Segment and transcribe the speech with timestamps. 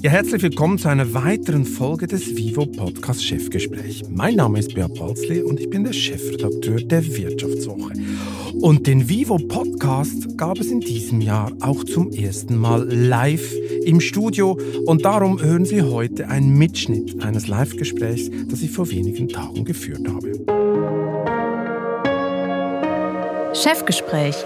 [0.00, 4.04] Ja, herzlich willkommen zu einer weiteren Folge des Vivo Podcast Chefgespräch.
[4.08, 7.94] Mein Name ist Björn Palzli und ich bin der Chefredakteur der Wirtschaftswoche.
[8.60, 13.52] Und den Vivo Podcast gab es in diesem Jahr auch zum ersten Mal live
[13.84, 14.56] im Studio
[14.86, 20.06] und darum hören Sie heute einen Mitschnitt eines Live-Gesprächs, das ich vor wenigen Tagen geführt
[20.06, 20.32] habe.
[23.52, 24.36] Chefgespräch,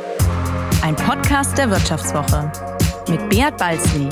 [0.82, 2.50] ein Podcast der Wirtschaftswoche
[3.08, 4.08] mit Beat Balzli.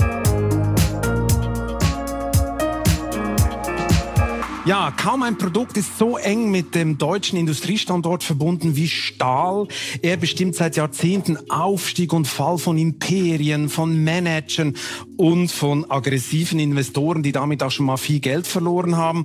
[4.71, 9.67] Ja, kaum ein Produkt ist so eng mit dem deutschen Industriestandort verbunden wie Stahl.
[10.01, 14.77] Er bestimmt seit Jahrzehnten Aufstieg und Fall von Imperien, von Managern
[15.17, 19.25] und von aggressiven Investoren, die damit auch schon mal viel Geld verloren haben.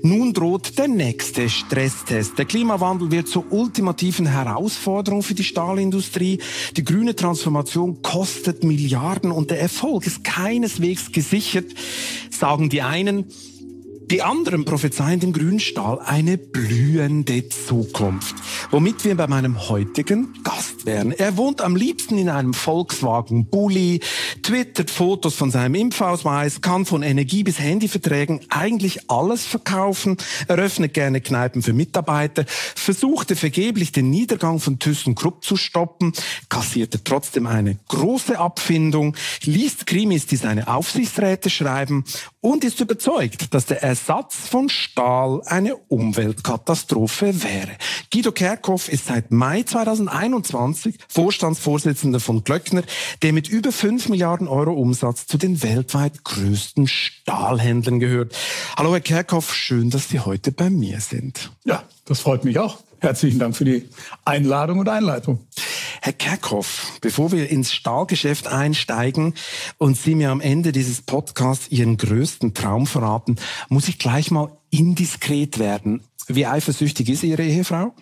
[0.00, 2.38] Nun droht der nächste Stresstest.
[2.38, 6.38] Der Klimawandel wird zur ultimativen Herausforderung für die Stahlindustrie.
[6.74, 11.66] Die grüne Transformation kostet Milliarden und der Erfolg ist keineswegs gesichert,
[12.30, 13.26] sagen die einen.
[14.10, 18.36] Die anderen prophezeien dem Grünstahl eine blühende Zukunft.
[18.70, 21.10] Womit wir bei meinem heutigen Gast wären.
[21.10, 24.00] Er wohnt am liebsten in einem Volkswagen Bulli,
[24.42, 31.20] twittert Fotos von seinem Impfausweis, kann von Energie bis Handyverträgen eigentlich alles verkaufen, eröffnet gerne
[31.20, 36.12] Kneipen für Mitarbeiter, versuchte vergeblich den Niedergang von ThyssenKrupp zu stoppen,
[36.48, 42.04] kassierte trotzdem eine große Abfindung, liest Krimis, die seine Aufsichtsräte schreiben
[42.40, 47.78] und ist überzeugt, dass der Ersatz von Stahl eine Umweltkatastrophe wäre.
[48.12, 52.82] Guido Kerkhoff ist seit Mai 2021 Vorstandsvorsitzender von Glöckner,
[53.22, 58.36] der mit über 5 Milliarden Euro Umsatz zu den weltweit größten Stahlhändlern gehört.
[58.76, 61.50] Hallo Herr Kerkhoff, schön, dass Sie heute bei mir sind.
[61.64, 62.76] Ja, das freut mich auch.
[63.00, 63.88] Herzlichen Dank für die
[64.24, 65.40] Einladung und Einleitung.
[66.00, 69.34] Herr Kerkhoff, bevor wir ins Stahlgeschäft einsteigen
[69.78, 73.36] und Sie mir am Ende dieses Podcasts Ihren größten Traum verraten,
[73.68, 76.02] muss ich gleich mal indiskret werden.
[76.28, 77.94] Wie eifersüchtig ist Ihre Ehefrau?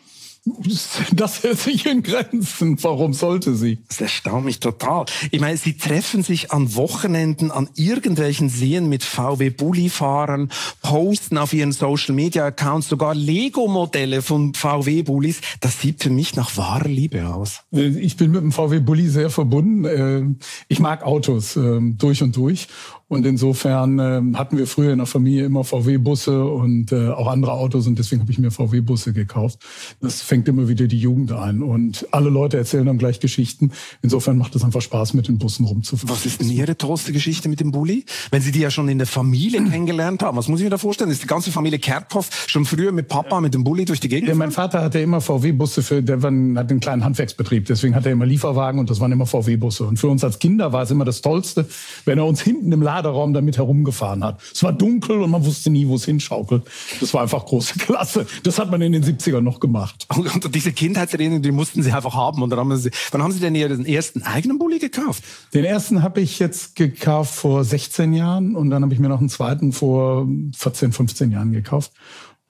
[1.12, 2.76] Das hält sich in Grenzen.
[2.82, 3.78] Warum sollte sie?
[3.88, 5.06] Das erstaunt mich total.
[5.30, 10.50] Ich meine, sie treffen sich an Wochenenden an irgendwelchen Seen mit VW Bulli-Fahrern,
[10.82, 15.40] posten auf ihren Social-Media-Accounts sogar Lego-Modelle von VW Bullis.
[15.60, 17.60] Das sieht für mich nach wahrer Liebe aus.
[17.70, 19.84] Ich bin mit dem VW Bulli sehr verbunden.
[19.84, 22.68] Äh, ich mag Autos ähm, durch und durch.
[23.06, 27.52] Und insofern äh, hatten wir früher in der Familie immer VW-Busse und äh, auch andere
[27.52, 29.58] Autos und deswegen habe ich mir VW-Busse gekauft.
[30.00, 33.72] Das fängt immer wieder die Jugend ein und alle Leute erzählen dann gleich Geschichten.
[34.00, 36.08] Insofern macht es einfach Spaß, mit den Bussen rumzufahren.
[36.08, 38.06] Was ist denn Ihre tollste Geschichte mit dem Bulli?
[38.30, 40.78] Wenn Sie die ja schon in der Familie kennengelernt haben, was muss ich mir da
[40.78, 41.10] vorstellen?
[41.10, 44.30] Ist die ganze Familie Kerkhoff schon früher mit Papa mit dem Bulli durch die Gegend?
[44.30, 48.12] Ja, mein Vater hatte immer VW-Busse für, der hat einen kleinen Handwerksbetrieb, deswegen hat er
[48.12, 49.84] immer Lieferwagen und das waren immer VW-Busse.
[49.84, 51.68] Und für uns als Kinder war es immer das Tollste,
[52.06, 54.40] wenn er uns hinten im Laden Laderaum damit herumgefahren hat.
[54.52, 56.62] Es war dunkel und man wusste nie, wo es hinschaukelt.
[57.00, 58.26] Das war einfach große Klasse.
[58.44, 60.06] Das hat man in den 70ern noch gemacht.
[60.14, 62.42] Und diese Kindheitserinnerungen, die mussten Sie einfach haben.
[62.42, 65.24] Und dann haben Sie, wann haben Sie denn Ihren ersten eigenen Bulli gekauft?
[65.52, 69.20] Den ersten habe ich jetzt gekauft vor 16 Jahren und dann habe ich mir noch
[69.20, 71.92] einen zweiten vor 14, 15 Jahren gekauft.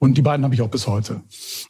[0.05, 1.21] Und die beiden habe ich auch bis heute.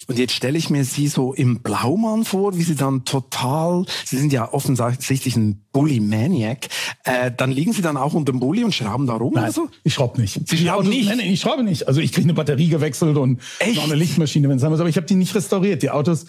[0.07, 4.17] Und jetzt stelle ich mir Sie so im Blaumann vor, wie Sie dann total, Sie
[4.17, 6.67] sind ja offensichtlich ein Bully-Maniac,
[7.05, 9.53] äh, dann liegen Sie dann auch unter dem Bully und schrauben da rum Nein, oder
[9.53, 9.69] so?
[9.85, 10.49] ich schraube nicht.
[10.49, 11.07] Sie schrauben nicht?
[11.07, 11.87] Nein, nein, ich schraube nicht.
[11.87, 13.77] Also ich kriege eine Batterie gewechselt und Echt?
[13.77, 14.81] noch eine Lichtmaschine, wenn es sein muss.
[14.81, 15.81] Aber ich habe die nicht restauriert.
[15.81, 16.25] Die Autos,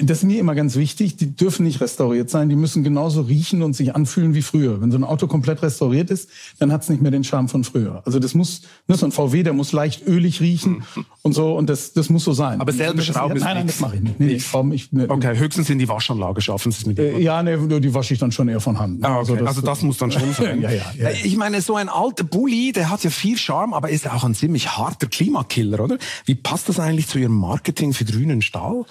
[0.00, 2.48] das ist mir immer ganz wichtig, die dürfen nicht restauriert sein.
[2.48, 4.80] Die müssen genauso riechen und sich anfühlen wie früher.
[4.80, 6.28] Wenn so ein Auto komplett restauriert ist,
[6.58, 8.02] dann hat es nicht mehr den Charme von früher.
[8.04, 10.82] Also das muss, ne, so ein VW, der muss leicht ölig riechen
[11.22, 12.60] und so und das, das muss so sein.
[12.60, 14.18] Aber selber Das- schrauben ist Nein, nein, das mache ich nicht.
[14.20, 16.98] Nee, ich schraube ich, ne, Okay, höchstens in die Waschanlage schaffen Sie es mit.
[16.98, 19.04] äh, Ja, ne, die wasche ich dann schon eher von Hand.
[19.04, 19.38] Ah, okay.
[19.46, 20.60] also, das, muss dann schon sein.
[20.60, 21.10] Ja, ja, ja.
[21.22, 24.34] Ich meine, so ein alter Bulli, der hat ja viel Charme, aber ist auch ein
[24.34, 25.98] ziemlich harter Klimakiller, oder?
[26.24, 28.84] Wie passt das eigentlich zu Ihrem Marketing für grünen Stahl?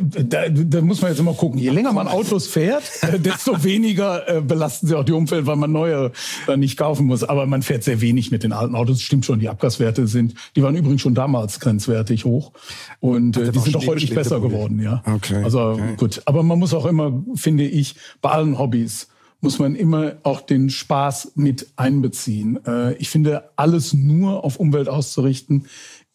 [0.00, 1.58] Da, da muss man jetzt immer gucken.
[1.58, 5.56] Je länger man Autos fährt, äh, desto weniger äh, belasten sie auch die Umwelt, weil
[5.56, 6.12] man neue
[6.48, 7.24] äh, nicht kaufen muss.
[7.24, 9.02] Aber man fährt sehr wenig mit den alten Autos.
[9.02, 12.52] Stimmt schon, die Abgaswerte sind, die waren übrigens schon damals grenzwertig hoch.
[13.00, 15.02] Und äh, die sind auch der besser geworden, ja.
[15.06, 15.94] Okay, Also okay.
[15.96, 16.22] gut.
[16.24, 19.08] Aber man muss auch immer, finde ich, bei allen Hobbys
[19.40, 22.58] muss man immer auch den Spaß mit einbeziehen.
[22.66, 25.66] Äh, ich finde, alles nur auf Umwelt auszurichten,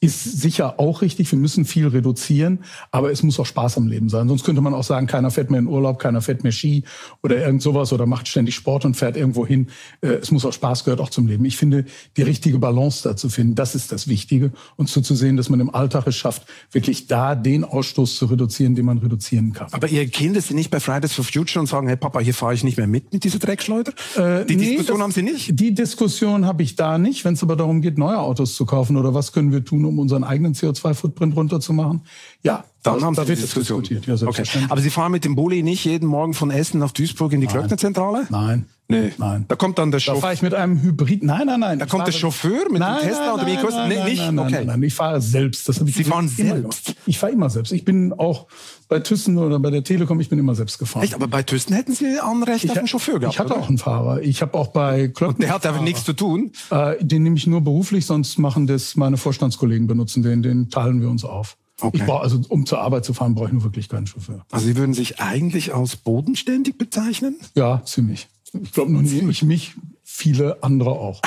[0.01, 1.31] ist sicher auch richtig.
[1.31, 2.59] Wir müssen viel reduzieren,
[2.91, 4.27] aber es muss auch Spaß am Leben sein.
[4.27, 6.83] Sonst könnte man auch sagen, keiner fährt mehr in Urlaub, keiner fährt mehr Ski
[7.23, 9.67] oder irgend sowas oder macht ständig Sport und fährt irgendwo hin.
[10.01, 11.45] Äh, es muss auch Spaß gehört auch zum Leben.
[11.45, 11.85] Ich finde,
[12.17, 15.49] die richtige Balance da zu finden, das ist das Wichtige und so zu sehen, dass
[15.49, 19.67] man im Alltag es schafft, wirklich da den Ausstoß zu reduzieren, den man reduzieren kann.
[19.71, 22.53] Aber Ihre Kinder sind nicht bei Fridays for Future und sagen, hey Papa, hier fahre
[22.53, 23.93] ich nicht mehr mit mit dieser Dreckschleuder?
[24.17, 25.59] Äh, die nee, Diskussion das, haben Sie nicht?
[25.59, 27.25] Die Diskussion habe ich da nicht.
[27.25, 29.99] Wenn es aber darum geht, neue Autos zu kaufen oder was können wir tun, um
[29.99, 32.01] unseren eigenen CO2-Footprint runterzumachen,
[32.43, 33.81] ja, dann haben da Diskussion.
[33.81, 34.21] diskutiert.
[34.21, 34.43] Ja, okay.
[34.69, 37.47] Aber Sie fahren mit dem Bulli nicht jeden Morgen von Essen nach Duisburg in die
[37.47, 38.27] Glöcknerzentrale?
[38.29, 38.65] Nein.
[38.87, 39.13] Nee.
[39.17, 39.45] Nein.
[39.47, 40.15] Da kommt dann der Chauffeur.
[40.15, 41.23] Da fahre ich mit einem Hybrid.
[41.23, 41.79] Nein, nein, nein.
[41.79, 43.87] Da kommt der Chauffeur mit nein, dem Tesla oder wie kostet?
[43.87, 44.17] Nee, nicht?
[44.17, 44.55] Nein, nein, okay.
[44.57, 45.67] nein, nein, ich fahre selbst.
[45.67, 46.95] Das ich Sie fahren selbst?
[47.07, 47.71] Ich fahre immer selbst.
[47.71, 48.47] Ich bin auch
[48.87, 51.03] bei Thyssen oder bei der Telekom, ich bin immer selbst gefahren.
[51.03, 51.15] Echt?
[51.15, 53.63] Aber bei Thyssen hätten Sie Anrecht ich, auf einen Chauffeur gehabt, Ich hatte oder?
[53.63, 54.21] auch einen Fahrer.
[54.21, 56.51] Ich habe auch bei Klöckner der hat aber nichts zu tun?
[56.69, 60.43] Äh, den nehme ich nur beruflich, sonst machen das meine Vorstandskollegen benutzen den.
[60.43, 61.57] Den teilen wir uns auf.
[61.81, 61.97] Okay.
[61.97, 64.45] Ich brauche also, um zur Arbeit zu fahren, brauche ich nur wirklich keinen Chauffeur.
[64.51, 67.35] Also Sie würden sich eigentlich als bodenständig bezeichnen?
[67.55, 68.29] Ja, ziemlich.
[68.63, 71.21] Ich glaube nur nicht mich, viele andere auch.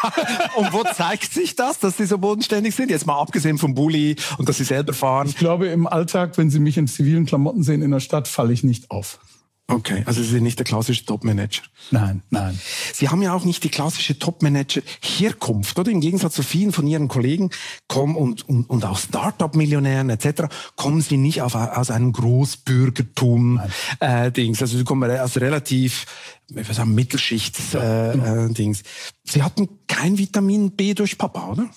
[0.56, 2.90] und wo zeigt sich das, dass Sie so bodenständig sind?
[2.90, 5.28] Jetzt mal abgesehen vom Bulli und dass Sie selber fahren.
[5.28, 8.52] Ich glaube, im Alltag, wenn Sie mich in zivilen Klamotten sehen in der Stadt, falle
[8.52, 9.18] ich nicht auf.
[9.70, 11.60] Okay, also Sie sind nicht der klassische Top-Manager.
[11.90, 12.58] Nein, nein.
[12.94, 15.90] Sie haben ja auch nicht die klassische Top-Manager-Herkunft, oder?
[15.90, 17.50] Im Gegensatz zu vielen von Ihren Kollegen
[17.86, 20.44] kommen und, und, und auch Start-up-Millionären etc.
[20.76, 24.58] kommen Sie nicht auf, aus einem Großbürgertum-Dings.
[24.58, 26.06] Äh, also Sie kommen aus relativ,
[26.48, 28.80] ich sagen, Mittelschicht-Dings.
[28.80, 28.84] Äh, äh,
[29.24, 31.68] Sie hatten kein Vitamin B durch Papa, oder?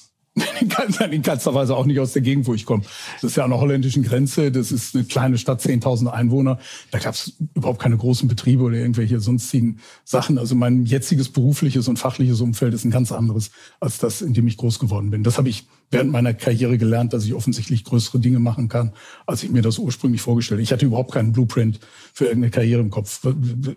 [1.12, 2.84] In keinster Weise auch nicht aus der Gegend, wo ich komme.
[3.22, 4.52] Das ist ja an der holländischen Grenze.
[4.52, 6.60] Das ist eine kleine Stadt, 10.000 Einwohner.
[6.92, 10.38] Da gab es überhaupt keine großen Betriebe oder irgendwelche sonstigen Sachen.
[10.38, 14.48] Also mein jetziges berufliches und fachliches Umfeld ist ein ganz anderes als das, in dem
[14.48, 15.24] ich groß geworden bin.
[15.24, 18.94] Das habe ich während meiner Karriere gelernt, dass ich offensichtlich größere Dinge machen kann,
[19.28, 20.64] als ich mir das ursprünglich vorgestellt habe.
[20.64, 21.80] Ich hatte überhaupt keinen Blueprint
[22.14, 23.22] für irgendeine Karriere im Kopf.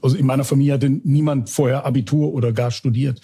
[0.00, 3.20] Also in meiner Familie hatte niemand vorher Abitur oder gar studiert.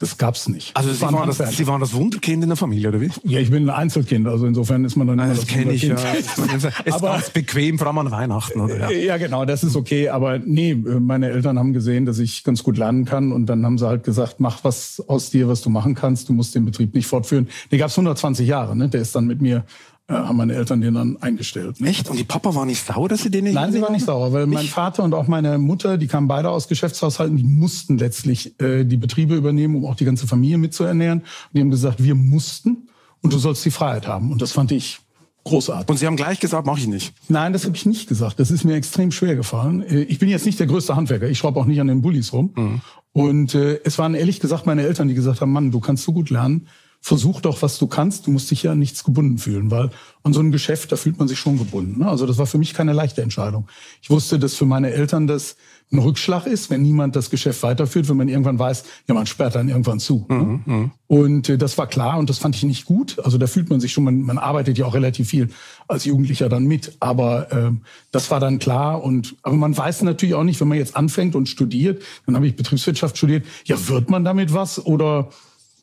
[0.00, 0.74] Das gab's nicht.
[0.74, 3.10] Also Sie waren, das, Sie waren das Wunderkind in der Familie, oder wie?
[3.22, 5.82] Ja, ich bin ein Einzelkind, also insofern ist man dann Nein, das, das kenne ich
[5.82, 5.94] ja.
[5.94, 8.90] ist aber, ganz bequem, vor allem an Weihnachten, oder?
[8.90, 8.90] Ja.
[8.90, 10.08] ja, genau, das ist okay.
[10.08, 13.76] Aber nee, meine Eltern haben gesehen, dass ich ganz gut lernen kann und dann haben
[13.76, 16.30] sie halt gesagt, mach was aus dir, was du machen kannst.
[16.30, 17.48] Du musst den Betrieb nicht fortführen.
[17.70, 18.88] Der gab's 120 Jahre, ne?
[18.88, 19.62] Der ist dann mit mir äh,
[20.10, 21.80] haben meine Eltern den dann eingestellt.
[21.80, 21.88] Ne?
[21.88, 22.08] Echt?
[22.08, 24.32] Und die Papa war nicht sauer, dass sie den nicht Nein, sie war nicht sauer,
[24.32, 24.54] weil nicht?
[24.54, 28.84] mein Vater und auch meine Mutter, die kamen beide aus Geschäftshaushalten, die mussten letztlich äh,
[28.84, 31.20] die Betriebe übernehmen, um auch die ganze Familie mitzuernähren.
[31.20, 32.88] Und die haben gesagt, wir mussten
[33.22, 34.32] und du sollst die Freiheit haben.
[34.32, 35.00] Und das fand ich
[35.44, 35.88] großartig.
[35.88, 37.14] Und Sie haben gleich gesagt, mache ich nicht.
[37.28, 38.40] Nein, das habe ich nicht gesagt.
[38.40, 39.82] Das ist mir extrem schwer gefallen.
[39.82, 41.28] Äh, ich bin jetzt nicht der größte Handwerker.
[41.28, 42.52] Ich schraube auch nicht an den Bullis rum.
[42.56, 42.80] Mhm.
[43.12, 46.12] Und äh, es waren ehrlich gesagt meine Eltern, die gesagt haben, Mann, du kannst so
[46.12, 46.68] gut lernen
[47.00, 48.26] versuch doch, was du kannst.
[48.26, 49.90] Du musst dich ja an nichts gebunden fühlen, weil
[50.22, 52.00] an so einem Geschäft, da fühlt man sich schon gebunden.
[52.00, 52.08] Ne?
[52.08, 53.66] Also das war für mich keine leichte Entscheidung.
[54.02, 55.56] Ich wusste, dass für meine Eltern das
[55.92, 59.56] ein Rückschlag ist, wenn niemand das Geschäft weiterführt, wenn man irgendwann weiß, ja, man sperrt
[59.56, 60.24] dann irgendwann zu.
[60.28, 60.36] Ne?
[60.36, 60.90] Mhm, mhm.
[61.08, 63.18] Und äh, das war klar und das fand ich nicht gut.
[63.24, 65.48] Also da fühlt man sich schon, man, man arbeitet ja auch relativ viel
[65.88, 66.96] als Jugendlicher dann mit.
[67.00, 67.72] Aber äh,
[68.12, 69.02] das war dann klar.
[69.02, 72.46] Und aber man weiß natürlich auch nicht, wenn man jetzt anfängt und studiert, dann habe
[72.46, 75.30] ich Betriebswirtschaft studiert, ja, wird man damit was oder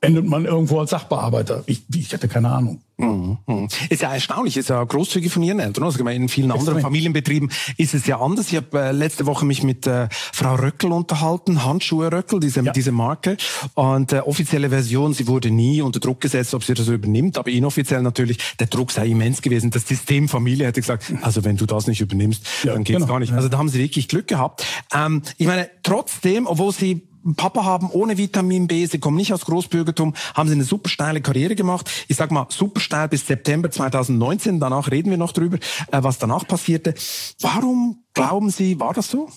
[0.01, 1.63] endet man irgendwo als Sachbearbeiter.
[1.65, 2.81] Ich, ich hatte keine Ahnung.
[2.99, 3.67] Mhm, mhm.
[3.89, 5.83] Ist ja erstaunlich, ist ja großzügig von Ihren Eltern.
[5.83, 8.47] Also in vielen anderen Familienbetrieben ist es ja anders.
[8.51, 12.71] Ich habe äh, letzte Woche mich mit äh, Frau Röckel unterhalten, Handschuhe Röckel, diese, ja.
[12.71, 13.38] diese Marke.
[13.75, 17.51] Und äh, offizielle Version, sie wurde nie unter Druck gesetzt, ob sie das übernimmt, aber
[17.51, 19.69] inoffiziell natürlich, der Druck sei immens gewesen.
[19.69, 23.11] Das System Familie hätte gesagt, also wenn du das nicht übernimmst, ja, dann geht's genau.
[23.11, 23.33] gar nicht.
[23.33, 24.65] Also da haben sie wirklich Glück gehabt.
[24.91, 29.45] Ähm, ich meine, trotzdem, obwohl sie Papa haben ohne Vitamin B, sie kommen nicht aus
[29.45, 31.90] Großbürgertum, haben sie eine super steile Karriere gemacht.
[32.07, 35.57] Ich sag mal, super steil bis September 2019, danach reden wir noch drüber,
[35.92, 36.94] äh, was danach passierte.
[37.40, 39.30] Warum glauben Sie, war das so?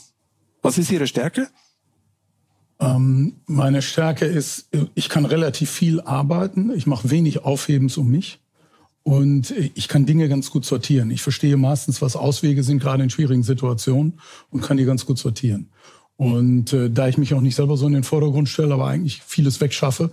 [0.63, 1.49] Was ist Ihre Stärke?
[2.79, 8.41] Ähm, meine Stärke ist, ich kann relativ viel arbeiten, ich mache wenig Aufhebens um mich.
[9.03, 11.11] Und ich kann Dinge ganz gut sortieren.
[11.11, 15.19] Ich verstehe meistens, was Auswege sind, gerade in schwierigen Situationen, und kann die ganz gut
[15.19, 15.71] sortieren.
[16.21, 19.23] Und äh, da ich mich auch nicht selber so in den Vordergrund stelle, aber eigentlich
[19.27, 20.11] vieles wegschaffe,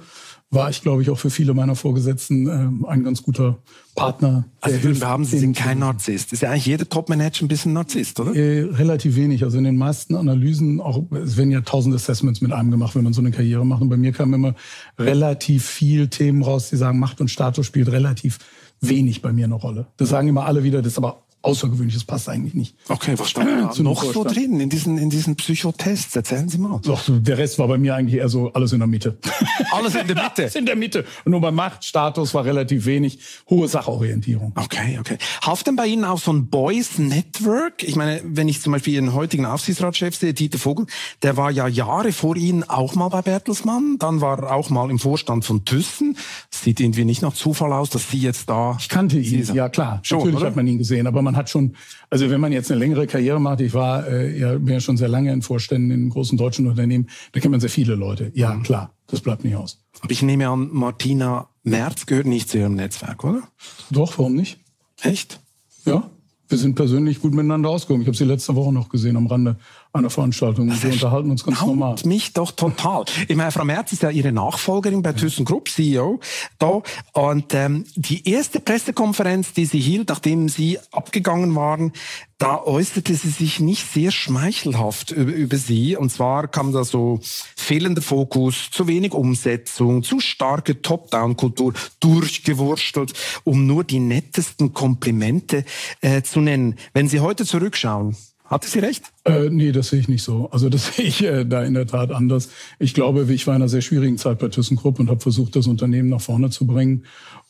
[0.49, 3.57] war ich, glaube ich, auch für viele meiner Vorgesetzten äh, ein ganz guter
[3.93, 4.45] Partner.
[4.61, 6.31] Also hilft, haben Sie sind kein Narzisst.
[6.31, 8.33] Ist ja eigentlich jeder Top-Manager ein bisschen Narzisst, oder?
[8.33, 9.43] Äh, relativ wenig.
[9.43, 13.03] Also in den meisten Analysen, auch es werden ja tausend Assessments mit einem gemacht, wenn
[13.03, 13.81] man so eine Karriere macht.
[13.81, 14.55] Und bei mir kamen immer
[14.97, 18.39] relativ viel Themen raus, die sagen, Macht und Status spielt relativ
[18.79, 19.87] wenig bei mir eine Rolle.
[19.97, 21.95] Das sagen immer alle wieder, das ist aber außergewöhnlich.
[21.95, 22.75] Das passt eigentlich nicht.
[22.89, 26.15] Okay, was stand da noch so drin in diesen, in diesen Psychotests?
[26.15, 26.79] Erzählen Sie mal.
[26.83, 29.17] Doch, der Rest war bei mir eigentlich eher so alles in der Mitte.
[29.71, 30.47] Alles in der Mitte?
[30.47, 31.05] alles in der Mitte.
[31.25, 33.19] Und nur beim Machtstatus war relativ wenig.
[33.49, 34.53] Hohe Sachorientierung.
[34.55, 35.17] Okay, okay.
[35.41, 37.83] Haften bei Ihnen auch so ein Boys Network?
[37.83, 40.87] Ich meine, wenn ich zum Beispiel Ihren heutigen Aufsichtsratschef sehe, Dieter Vogel,
[41.21, 44.89] der war ja Jahre vor Ihnen auch mal bei Bertelsmann, dann war er auch mal
[44.89, 46.17] im Vorstand von Thyssen.
[46.49, 48.77] Sieht irgendwie nicht nach Zufall aus, dass Sie jetzt da...
[48.79, 49.99] Ich kannte ihn, ja klar.
[50.03, 50.47] Schon, Natürlich oder?
[50.47, 51.75] hat man ihn gesehen, aber man hat schon,
[52.09, 54.97] also wenn man jetzt eine längere Karriere macht, ich war äh, ja, bin ja schon
[54.97, 58.31] sehr lange in Vorständen in großen deutschen Unternehmen, da kennt man sehr viele Leute.
[58.33, 58.63] Ja, mhm.
[58.63, 59.79] klar, das bleibt nicht aus.
[60.01, 63.43] Aber ich nehme an, Martina Merz gehört nicht zu Ihrem Netzwerk, oder?
[63.89, 64.59] Doch, warum nicht?
[65.01, 65.39] Echt?
[65.85, 66.09] Ja,
[66.49, 68.01] wir sind persönlich gut miteinander ausgekommen.
[68.01, 69.57] Ich habe sie letzte Woche noch gesehen am Rande
[69.97, 70.69] einer Veranstaltung.
[70.69, 71.95] Und wir unterhalten uns ganz normal.
[72.05, 73.05] mich doch total.
[73.27, 76.19] Ich meine, Frau Merz ist ja Ihre Nachfolgerin bei ThyssenKrupp, CEO,
[76.59, 76.81] da.
[77.13, 81.91] Und ähm, die erste Pressekonferenz, die sie hielt, nachdem Sie abgegangen waren,
[82.37, 85.95] da äußerte sie sich nicht sehr schmeichelhaft über, über sie.
[85.95, 87.19] Und zwar kam da so
[87.55, 93.13] fehlender Fokus, zu wenig Umsetzung, zu starke Top-Down-Kultur, durchgewurstelt,
[93.43, 95.65] um nur die nettesten Komplimente
[96.01, 96.75] äh, zu nennen.
[96.93, 98.15] Wenn Sie heute zurückschauen,
[98.47, 99.03] hatte sie recht?
[99.25, 100.49] Äh, nee, das sehe ich nicht so.
[100.51, 102.49] Also das sehe ich äh, da in der Tat anders.
[102.79, 105.67] Ich glaube, ich war in einer sehr schwierigen Zeit bei ThyssenKrupp und habe versucht, das
[105.67, 107.05] Unternehmen nach vorne zu bringen.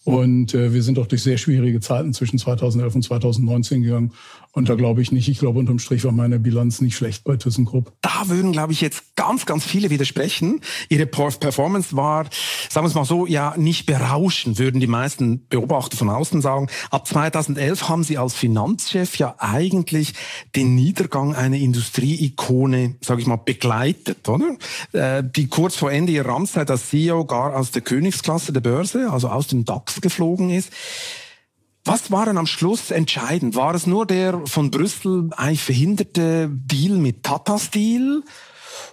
[0.08, 4.14] Und äh, wir sind auch durch sehr schwierige Zeiten zwischen 2011 und 2019 gegangen.
[4.54, 5.28] Und da glaube ich nicht.
[5.28, 7.92] Ich glaube, unterm Strich war meine Bilanz nicht schlecht bei ThyssenKrupp.
[8.02, 10.62] Da würden, glaube ich, jetzt ganz, ganz viele widersprechen.
[10.88, 12.24] Ihre Performance war,
[12.70, 16.70] sagen wir es mal so, ja, nicht berauschend, würden die meisten Beobachter von außen sagen.
[16.90, 20.14] Ab 2011 haben Sie als Finanzchef ja eigentlich
[20.56, 24.56] den Niedergang einer Industrieikone, sage ich mal, begleitet, oder?
[24.94, 29.12] Äh, die kurz vor Ende ihrer Amtszeit als CEO gar aus der Königsklasse der Börse,
[29.12, 30.72] also aus dem DAX geflogen ist.
[31.86, 33.56] Was war denn am Schluss entscheidend?
[33.56, 38.24] War es nur der von Brüssel eigentlich verhinderte Deal mit Tata Steel?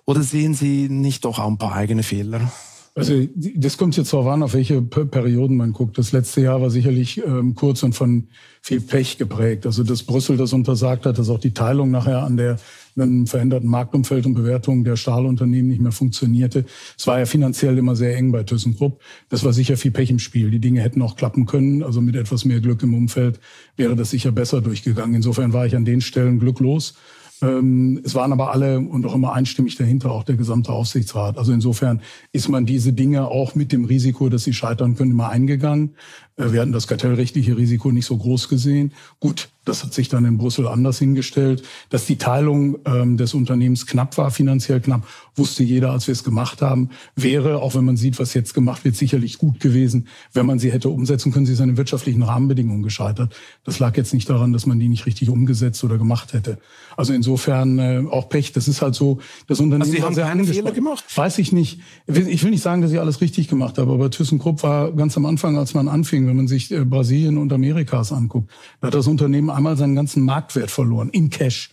[0.04, 2.52] Oder sehen Sie nicht doch auch ein paar eigene Fehler?
[2.96, 5.98] Also das kommt jetzt darauf an, auf welche Perioden man guckt.
[5.98, 8.28] Das letzte Jahr war sicherlich ähm, kurz und von
[8.62, 9.66] viel Pech geprägt.
[9.66, 12.58] Also dass Brüssel das untersagt hat, dass auch die Teilung nachher an der
[12.96, 16.64] einem veränderten Marktumfeld und Bewertung der Stahlunternehmen nicht mehr funktionierte.
[16.96, 19.00] Es war ja finanziell immer sehr eng bei ThyssenKrupp.
[19.28, 20.50] Das war sicher viel Pech im Spiel.
[20.50, 21.82] Die Dinge hätten auch klappen können.
[21.82, 23.40] Also mit etwas mehr Glück im Umfeld
[23.76, 25.14] wäre das sicher besser durchgegangen.
[25.14, 26.94] Insofern war ich an den Stellen glücklos.
[27.42, 31.36] Ähm, es waren aber alle und auch immer einstimmig dahinter, auch der gesamte Aufsichtsrat.
[31.36, 32.00] Also insofern
[32.32, 35.96] ist man diese Dinge auch mit dem Risiko, dass sie scheitern können, immer eingegangen.
[36.36, 38.92] Äh, wir hatten das kartellrechtliche Risiko nicht so groß gesehen.
[39.20, 41.62] Gut, das hat sich dann in Brüssel anders hingestellt.
[41.90, 46.24] Dass die Teilung ähm, des Unternehmens knapp war, finanziell knapp, wusste jeder, als wir es
[46.24, 46.90] gemacht haben.
[47.16, 50.70] Wäre, auch wenn man sieht, was jetzt gemacht wird, sicherlich gut gewesen, wenn man sie
[50.70, 51.46] hätte umsetzen können.
[51.46, 53.34] Sie ist an den wirtschaftlichen Rahmenbedingungen gescheitert.
[53.64, 56.58] Das lag jetzt nicht daran, dass man die nicht richtig umgesetzt oder gemacht hätte.
[56.96, 58.52] Also insofern äh, auch Pech.
[58.52, 61.04] Das ist halt so, das Unternehmen also Sie haben sehr keine Fehler gemacht?
[61.14, 61.80] Weiß ich nicht.
[62.06, 65.26] Ich will nicht sagen, dass ich alles richtig gemacht habe, aber ThyssenKrupp war ganz am
[65.26, 68.50] Anfang, als man anfing, wenn man sich äh, Brasilien und Amerikas anguckt,
[68.80, 71.70] da hat das Unternehmen einmal seinen ganzen Marktwert verloren in Cash.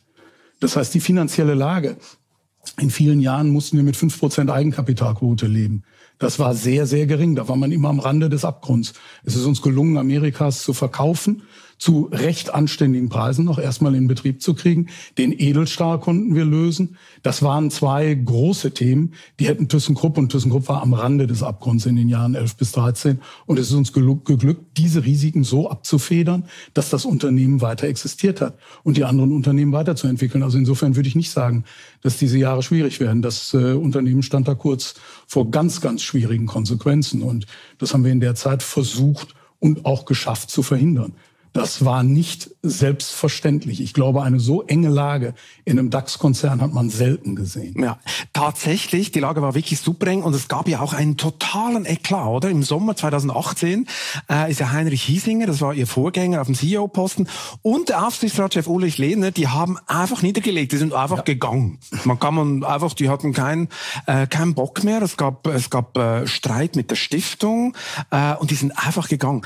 [0.60, 1.98] Das heißt, die finanzielle Lage.
[2.79, 5.84] In vielen Jahren mussten wir mit fünf Prozent Eigenkapitalquote leben.
[6.20, 7.36] Das war sehr, sehr gering.
[7.36, 8.93] Da war man immer am Rande des Abgrunds.
[9.24, 11.41] Es ist uns gelungen, Amerikas zu verkaufen
[11.81, 14.85] zu recht anständigen Preisen noch erstmal in Betrieb zu kriegen.
[15.17, 16.95] Den Edelstahl konnten wir lösen.
[17.23, 19.15] Das waren zwei große Themen.
[19.39, 22.73] Die hätten ThyssenKrupp und ThyssenKrupp war am Rande des Abgrunds in den Jahren 11 bis
[22.73, 23.19] 13.
[23.47, 26.43] Und es ist uns geglückt, diese Risiken so abzufedern,
[26.75, 30.43] dass das Unternehmen weiter existiert hat und die anderen Unternehmen weiterzuentwickeln.
[30.43, 31.63] Also insofern würde ich nicht sagen,
[32.03, 33.23] dass diese Jahre schwierig werden.
[33.23, 34.93] Das äh, Unternehmen stand da kurz
[35.25, 37.23] vor ganz, ganz schwierigen Konsequenzen.
[37.23, 37.47] Und
[37.79, 41.13] das haben wir in der Zeit versucht und auch geschafft zu verhindern.
[41.53, 43.81] Das war nicht selbstverständlich.
[43.81, 45.34] Ich glaube, eine so enge Lage
[45.65, 47.81] in einem DAX-Konzern hat man selten gesehen.
[47.81, 48.00] Ja,
[48.31, 52.27] tatsächlich, die Lage war wirklich super eng und es gab ja auch einen totalen Eklat,
[52.27, 52.50] oder?
[52.50, 53.88] Im Sommer 2018
[54.29, 57.27] äh, ist ja Heinrich Hiesinger, das war ihr Vorgänger auf dem CEO-Posten,
[57.62, 61.24] und der Aufsichtsratschef Ulrich Lehner, die haben einfach niedergelegt, die sind einfach ja.
[61.24, 61.79] gegangen.
[62.05, 63.67] Man kann man einfach, die hatten keinen
[64.05, 65.01] äh, keinen Bock mehr.
[65.01, 67.75] Es gab es gab äh, Streit mit der Stiftung
[68.10, 69.41] äh, und die sind einfach gegangen.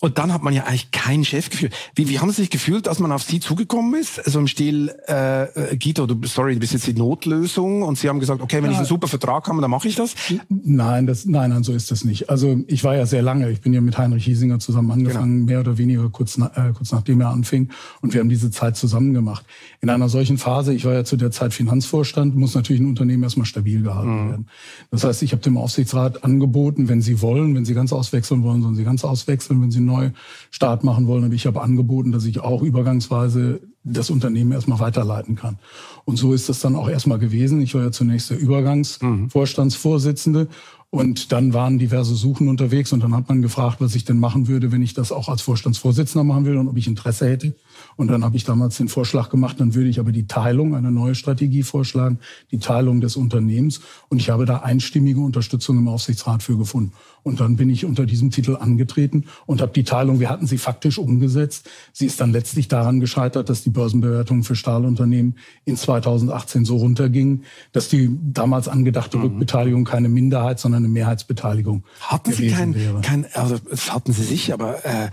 [0.00, 1.74] Und dann hat man ja eigentlich keinen Chef gefühlt.
[1.94, 4.24] Wie, wie haben Sie sich gefühlt, als man auf Sie zugekommen ist?
[4.24, 8.08] Also im Stil, äh, äh, Guido, du, sorry, du bist jetzt die Notlösung und Sie
[8.08, 8.70] haben gesagt, okay, wenn ja.
[8.70, 10.14] ich einen super Vertrag habe, dann mache ich das?
[10.48, 12.30] Nein, das, nein, nein, so ist das nicht.
[12.30, 15.46] Also ich war ja sehr lange, ich bin ja mit Heinrich Hiesinger zusammen angefangen, genau.
[15.46, 17.68] mehr oder weniger kurz, na, äh, kurz nachdem er anfing.
[18.00, 19.44] Und wir haben diese Zeit zusammen gemacht.
[19.82, 23.22] In einer solchen Phase, ich war ja zu der Zeit Finanzvorstand, muss natürlich ein Unternehmen
[23.22, 24.30] erstmal stabil gehalten mhm.
[24.30, 24.46] werden.
[24.90, 28.62] Das heißt, ich habe dem Aufsichtsrat angeboten, wenn Sie wollen, wenn Sie ganz auswechseln wollen,
[28.62, 31.24] sollen Sie ganz auswechseln, wenn Sie Neustart machen wollen.
[31.24, 35.58] Aber ich habe angeboten, dass ich auch übergangsweise das Unternehmen erstmal weiterleiten kann.
[36.04, 37.60] Und so ist das dann auch erstmal gewesen.
[37.62, 40.48] Ich war ja zunächst der Übergangsvorstandsvorsitzende
[40.92, 44.48] und dann waren diverse Suchen unterwegs und dann hat man gefragt, was ich denn machen
[44.48, 47.54] würde, wenn ich das auch als Vorstandsvorsitzender machen will und ob ich Interesse hätte.
[47.94, 50.90] Und dann habe ich damals den Vorschlag gemacht, dann würde ich aber die Teilung, eine
[50.90, 52.18] neue Strategie vorschlagen,
[52.50, 53.80] die Teilung des Unternehmens.
[54.08, 56.92] Und ich habe da einstimmige Unterstützung im Aufsichtsrat für gefunden.
[57.22, 60.58] Und dann bin ich unter diesem Titel angetreten und habe die Teilung, wir hatten sie
[60.58, 61.68] faktisch umgesetzt.
[61.92, 67.44] Sie ist dann letztlich daran gescheitert, dass die Börsenbewertungen für Stahlunternehmen in 2018 so runtergingen,
[67.72, 69.24] dass die damals angedachte mhm.
[69.24, 73.00] Rückbeteiligung keine Minderheit, sondern eine Mehrheitsbeteiligung hatten Sie kein, wäre.
[73.00, 75.10] kein, also das hatten Sie sich, aber äh,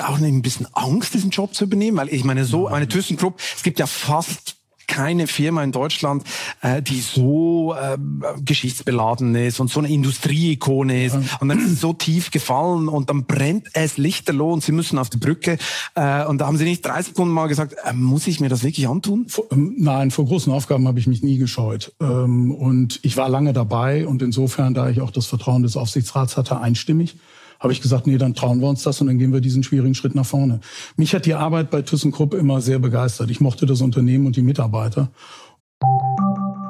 [0.00, 3.62] auch ein bisschen Angst, diesen Job zu übernehmen, weil ich meine, so eine ThyssenKrupp, es
[3.62, 4.57] gibt ja fast
[4.88, 6.24] keine Firma in Deutschland,
[6.62, 7.96] äh, die so äh,
[8.44, 11.16] geschichtsbeladen ist und so eine Industrieikone ist.
[11.40, 14.98] Und dann ist es so tief gefallen und dann brennt es lichterloh und sie müssen
[14.98, 15.58] auf die Brücke.
[15.94, 18.64] Äh, und da haben sie nicht drei Sekunden mal gesagt, äh, muss ich mir das
[18.64, 19.26] wirklich antun?
[19.28, 21.92] Vor, ähm, nein, vor großen Aufgaben habe ich mich nie gescheut.
[22.00, 26.36] Ähm, und ich war lange dabei und insofern, da ich auch das Vertrauen des Aufsichtsrats
[26.36, 27.16] hatte, einstimmig
[27.60, 29.94] habe ich gesagt, nee, dann trauen wir uns das und dann gehen wir diesen schwierigen
[29.94, 30.60] Schritt nach vorne.
[30.96, 33.30] Mich hat die Arbeit bei ThyssenKrupp immer sehr begeistert.
[33.30, 35.10] Ich mochte das Unternehmen und die Mitarbeiter.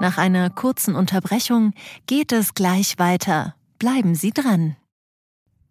[0.00, 1.72] Nach einer kurzen Unterbrechung
[2.06, 3.54] geht es gleich weiter.
[3.78, 4.76] Bleiben Sie dran.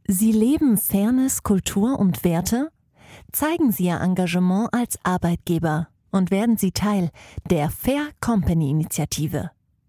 [0.05, 2.69] Sie leben Fairness, Kultur und Werte?
[3.31, 7.09] Zeigen Sie Ihr Engagement als Arbeitgeber und werden Sie Teil
[7.49, 9.51] der Fair Company Initiative.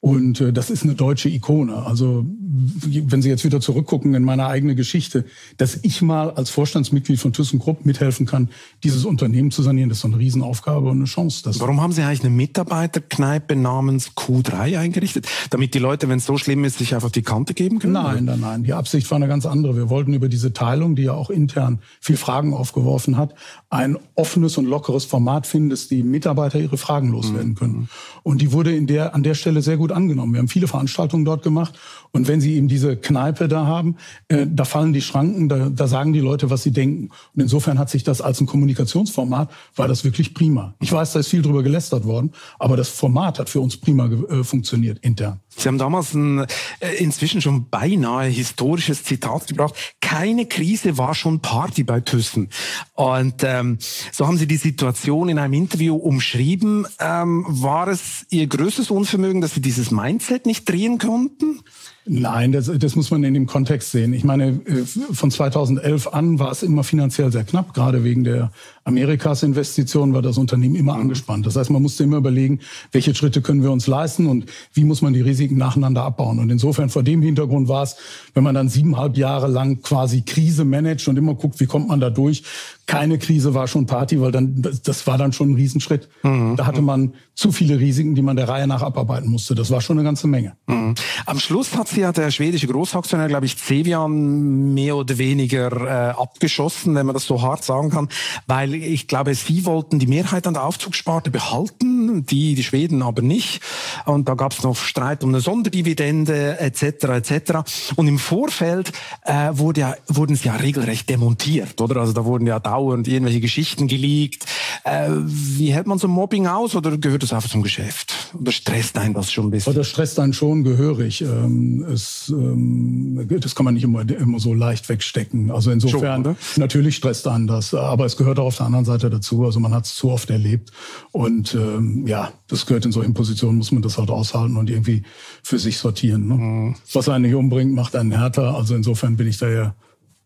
[0.00, 1.74] Und äh, das ist eine deutsche Ikone.
[1.74, 5.26] Also wenn Sie jetzt wieder zurückgucken in meine eigene Geschichte,
[5.58, 8.48] dass ich mal als Vorstandsmitglied von ThyssenKrupp mithelfen kann,
[8.82, 11.50] dieses Unternehmen zu sanieren, das ist so eine Riesenaufgabe und eine Chance.
[11.58, 15.26] Warum haben Sie eigentlich eine Mitarbeiterkneipe namens Q3 eingerichtet?
[15.50, 17.92] Damit die Leute, wenn es so schlimm ist, sich einfach die Kante geben können?
[17.92, 18.64] Nein, nein, nein.
[18.64, 19.76] Die Absicht war eine ganz andere.
[19.76, 23.34] Wir wollten über diese Teilung, die ja auch intern viel Fragen aufgeworfen hat,
[23.68, 27.74] ein offenes und lockeres Format finden, dass die Mitarbeiter ihre Fragen loswerden können.
[27.74, 27.88] Mhm.
[28.22, 30.32] Und die wurde in der, an der Stelle sehr gut angenommen.
[30.32, 31.78] Wir haben viele Veranstaltungen dort gemacht
[32.10, 33.96] und wenn Sie eben diese Kneipe da haben,
[34.28, 37.10] äh, da fallen die Schranken, da, da sagen die Leute, was sie denken.
[37.34, 40.74] Und insofern hat sich das als ein Kommunikationsformat, war das wirklich prima.
[40.80, 44.06] Ich weiß, da ist viel drüber gelästert worden, aber das Format hat für uns prima
[44.06, 45.40] äh, funktioniert intern.
[45.58, 46.46] Sie haben damals ein
[46.78, 49.74] äh, inzwischen schon beinahe historisches Zitat gebracht.
[50.00, 52.48] Keine Krise war schon Party bei Thyssen.
[52.94, 53.78] Und ähm,
[54.12, 56.86] so haben Sie die Situation in einem Interview umschrieben.
[57.00, 61.60] Ähm, war es Ihr größtes Unvermögen, dass Sie dieses Mindset nicht drehen konnten?
[62.08, 64.12] Nein, das, das muss man in dem Kontext sehen.
[64.14, 68.50] Ich meine, äh, von 2011 an war es immer finanziell sehr knapp, gerade wegen der
[68.88, 71.44] Amerikas Investitionen war das Unternehmen immer angespannt.
[71.44, 75.02] Das heißt, man musste immer überlegen, welche Schritte können wir uns leisten und wie muss
[75.02, 76.38] man die Risiken nacheinander abbauen.
[76.38, 77.96] Und insofern vor dem Hintergrund war es,
[78.32, 82.00] wenn man dann siebeneinhalb Jahre lang quasi Krise managt und immer guckt, wie kommt man
[82.00, 82.44] da durch,
[82.86, 86.08] keine Krise war schon Party, weil dann das war dann schon ein Riesenschritt.
[86.22, 86.56] Mhm.
[86.56, 89.54] Da hatte man zu viele Risiken, die man der Reihe nach abarbeiten musste.
[89.54, 90.56] Das war schon eine ganze Menge.
[90.66, 90.94] Mhm.
[91.26, 96.10] Am Schluss hat sie ja der schwedische Großaktionär, glaube ich, Cevian mehr oder weniger äh,
[96.18, 98.08] abgeschossen, wenn man das so hart sagen kann,
[98.46, 103.22] weil ich glaube, sie wollten die Mehrheit an der Aufzugssparte behalten, die die Schweden aber
[103.22, 103.60] nicht.
[104.06, 106.82] Und da gab es noch Streit um eine Sonderdividende etc.
[106.82, 107.52] etc.
[107.96, 108.92] Und im Vorfeld
[109.24, 112.00] äh, wurde ja, wurden sie ja regelrecht demontiert, oder?
[112.00, 114.46] Also da wurden ja dauernd irgendwelche Geschichten geleakt.
[114.84, 118.14] Äh, wie hält man so Mobbing aus oder gehört das einfach zum Geschäft?
[118.38, 119.74] Oder stresst einen das schon ein bisschen?
[119.74, 121.22] Das stresst einen schon gehörig.
[121.22, 125.50] Ähm, es, ähm, das kann man nicht immer, immer so leicht wegstecken.
[125.50, 129.10] Also insofern, schon, natürlich stresst einen das, aber es gehört auch auf der anderen Seite
[129.10, 129.44] dazu.
[129.44, 130.70] Also man hat es zu oft erlebt.
[131.12, 135.02] Und ähm, ja, das gehört in solchen Positionen, muss man das halt aushalten und irgendwie
[135.42, 136.28] für sich sortieren.
[136.28, 136.34] Ne?
[136.34, 136.76] Mhm.
[136.92, 138.54] Was einen nicht umbringt, macht einen härter.
[138.54, 139.74] Also insofern bin ich da ja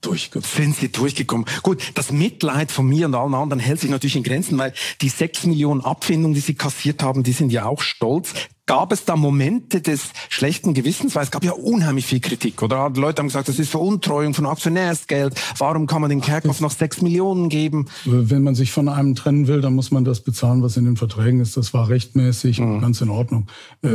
[0.02, 0.48] durchgekommen.
[0.54, 1.46] Sind Sie durchgekommen?
[1.62, 5.08] Gut, das Mitleid von mir und allen anderen hält sich natürlich in Grenzen, weil die
[5.08, 8.34] sechs Millionen Abfindungen, die Sie kassiert haben, die sind ja auch stolz.
[8.66, 11.16] Gab es da Momente des schlechten Gewissens?
[11.16, 12.90] Weil es gab ja unheimlich viel Kritik, oder?
[12.90, 15.34] Leute haben gesagt, das ist Veruntreuung von Aktionärsgeld.
[15.58, 17.86] Warum kann man den Kerkhoff noch sechs Millionen geben?
[18.04, 20.96] Wenn man sich von einem trennen will, dann muss man das bezahlen, was in den
[20.96, 21.56] Verträgen ist.
[21.56, 22.74] Das war rechtmäßig mhm.
[22.74, 23.48] und ganz in Ordnung.
[23.82, 23.88] Äh,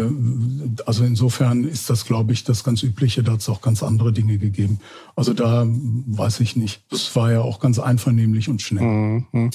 [0.86, 3.24] also insofern ist das, glaube ich, das ganz Übliche.
[3.24, 4.80] Da hat es auch ganz andere Dinge gegeben.
[5.16, 6.82] Also da weiß ich nicht.
[6.92, 8.84] Das war ja auch ganz einvernehmlich und schnell.
[8.84, 9.50] Mhm.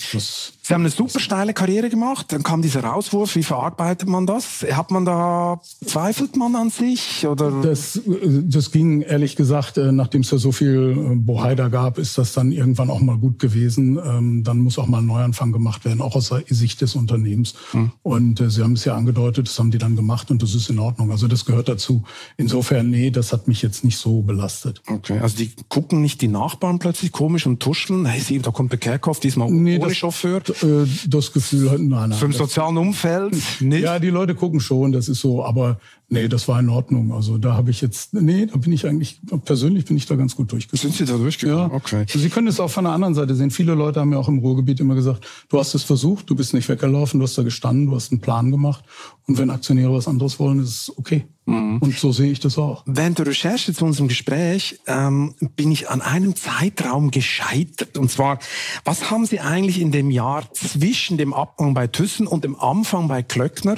[0.64, 2.26] Sie haben eine super steile Karriere gemacht.
[2.30, 3.34] Dann kam dieser Rauswurf.
[3.34, 4.64] Wie verarbeitet man das?
[4.70, 7.26] Hat man da, zweifelt man an sich?
[7.26, 7.50] Oder?
[7.62, 8.00] Das,
[8.44, 12.16] das ging ehrlich gesagt, äh, nachdem es ja so viel äh, Bohai da gab, ist
[12.16, 13.98] das dann irgendwann auch mal gut gewesen.
[14.04, 17.54] Ähm, dann muss auch mal ein Neuanfang gemacht werden, auch aus der Sicht des Unternehmens.
[17.72, 17.90] Mhm.
[18.04, 20.70] Und äh, Sie haben es ja angedeutet, das haben die dann gemacht und das ist
[20.70, 21.10] in Ordnung.
[21.10, 22.04] Also das gehört dazu.
[22.36, 24.80] Insofern, nee, das hat mich jetzt nicht so belastet.
[24.86, 28.06] Okay, also die gucken nicht die Nachbarn plötzlich komisch und tuscheln.
[28.06, 30.40] Hey, Sie, da kommt der Kerkhoff, diesmal nee, ohne das, Chauffeur.
[30.62, 32.12] Äh, das Gefühl hatten, nein.
[32.12, 33.82] So im sozialen Umfeld nicht?
[33.82, 35.78] Ja, die Leute gucken schon, das ist so, aber
[36.12, 37.12] nee, das war in Ordnung.
[37.12, 40.36] Also da habe ich jetzt, nee, da bin ich eigentlich, persönlich bin ich da ganz
[40.36, 40.92] gut durchgekommen.
[40.92, 41.70] Sind Sie da durchgekommen?
[41.70, 41.74] Ja.
[41.74, 42.04] Okay.
[42.06, 43.50] Also Sie können es auch von der anderen Seite sehen.
[43.50, 46.54] Viele Leute haben ja auch im Ruhrgebiet immer gesagt, du hast es versucht, du bist
[46.54, 48.84] nicht weggelaufen, du hast da gestanden, du hast einen Plan gemacht.
[49.26, 51.24] Und wenn Aktionäre was anderes wollen, ist es okay.
[51.46, 51.78] Mhm.
[51.78, 52.82] Und so sehe ich das auch.
[52.86, 57.96] Während der Recherche zu unserem Gespräch ähm, bin ich an einem Zeitraum gescheitert.
[57.96, 58.38] Und zwar,
[58.84, 63.08] was haben Sie eigentlich in dem Jahr zwischen dem Abgang bei Thyssen und dem Anfang
[63.08, 63.76] bei Klöckner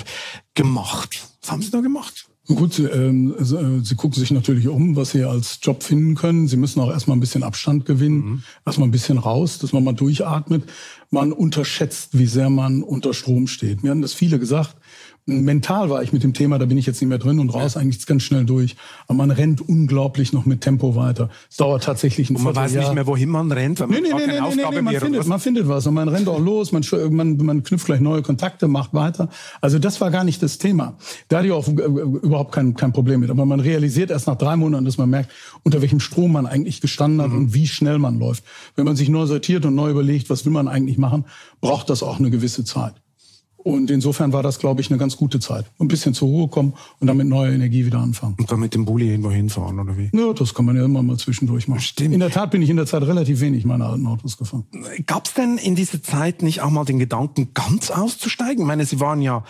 [0.54, 1.33] gemacht?
[1.44, 2.26] Was haben Sie da gemacht?
[2.46, 6.48] Gut, ähm, äh, Sie gucken sich natürlich um, was Sie als Job finden können.
[6.48, 8.42] Sie müssen auch erstmal ein bisschen Abstand gewinnen, mhm.
[8.64, 10.64] erstmal ein bisschen raus, dass man mal durchatmet.
[11.10, 13.82] Man unterschätzt, wie sehr man unter Strom steht.
[13.82, 14.74] Mir haben das viele gesagt
[15.26, 17.74] mental war ich mit dem Thema, da bin ich jetzt nicht mehr drin und raus,
[17.74, 17.80] ja.
[17.80, 18.76] eigentlich ganz schnell durch.
[19.06, 21.30] Aber man rennt unglaublich noch mit Tempo weiter.
[21.50, 24.08] Es dauert tatsächlich ein Und man weiß nicht mehr, wohin man rennt, weil man nee,
[24.08, 26.72] nee, nee, nee, nee, nee, man findet, man findet was und man rennt auch los,
[26.72, 29.30] man, man, man knüpft gleich neue Kontakte, macht weiter.
[29.62, 30.96] Also das war gar nicht das Thema.
[31.28, 33.30] Da hatte ich auch äh, überhaupt kein, kein Problem mit.
[33.30, 35.30] Aber man realisiert erst nach drei Monaten, dass man merkt,
[35.62, 37.38] unter welchem Strom man eigentlich gestanden hat mhm.
[37.38, 38.44] und wie schnell man läuft.
[38.76, 41.24] Wenn man sich neu sortiert und neu überlegt, was will man eigentlich machen,
[41.62, 42.94] braucht das auch eine gewisse Zeit.
[43.64, 45.64] Und insofern war das, glaube ich, eine ganz gute Zeit.
[45.80, 48.36] Ein bisschen zur Ruhe kommen und dann mit neuer Energie wieder anfangen.
[48.38, 50.10] Und dann mit dem Bulli irgendwo hinfahren, oder wie?
[50.12, 51.80] Ja, das kann man ja immer mal zwischendurch machen.
[51.80, 52.14] Stimmt.
[52.14, 54.64] In der Tat bin ich in der Zeit relativ wenig meine alten Autos gefahren.
[55.06, 58.62] Gab es denn in dieser Zeit nicht auch mal den Gedanken, ganz auszusteigen?
[58.62, 59.44] Ich meine, Sie waren ja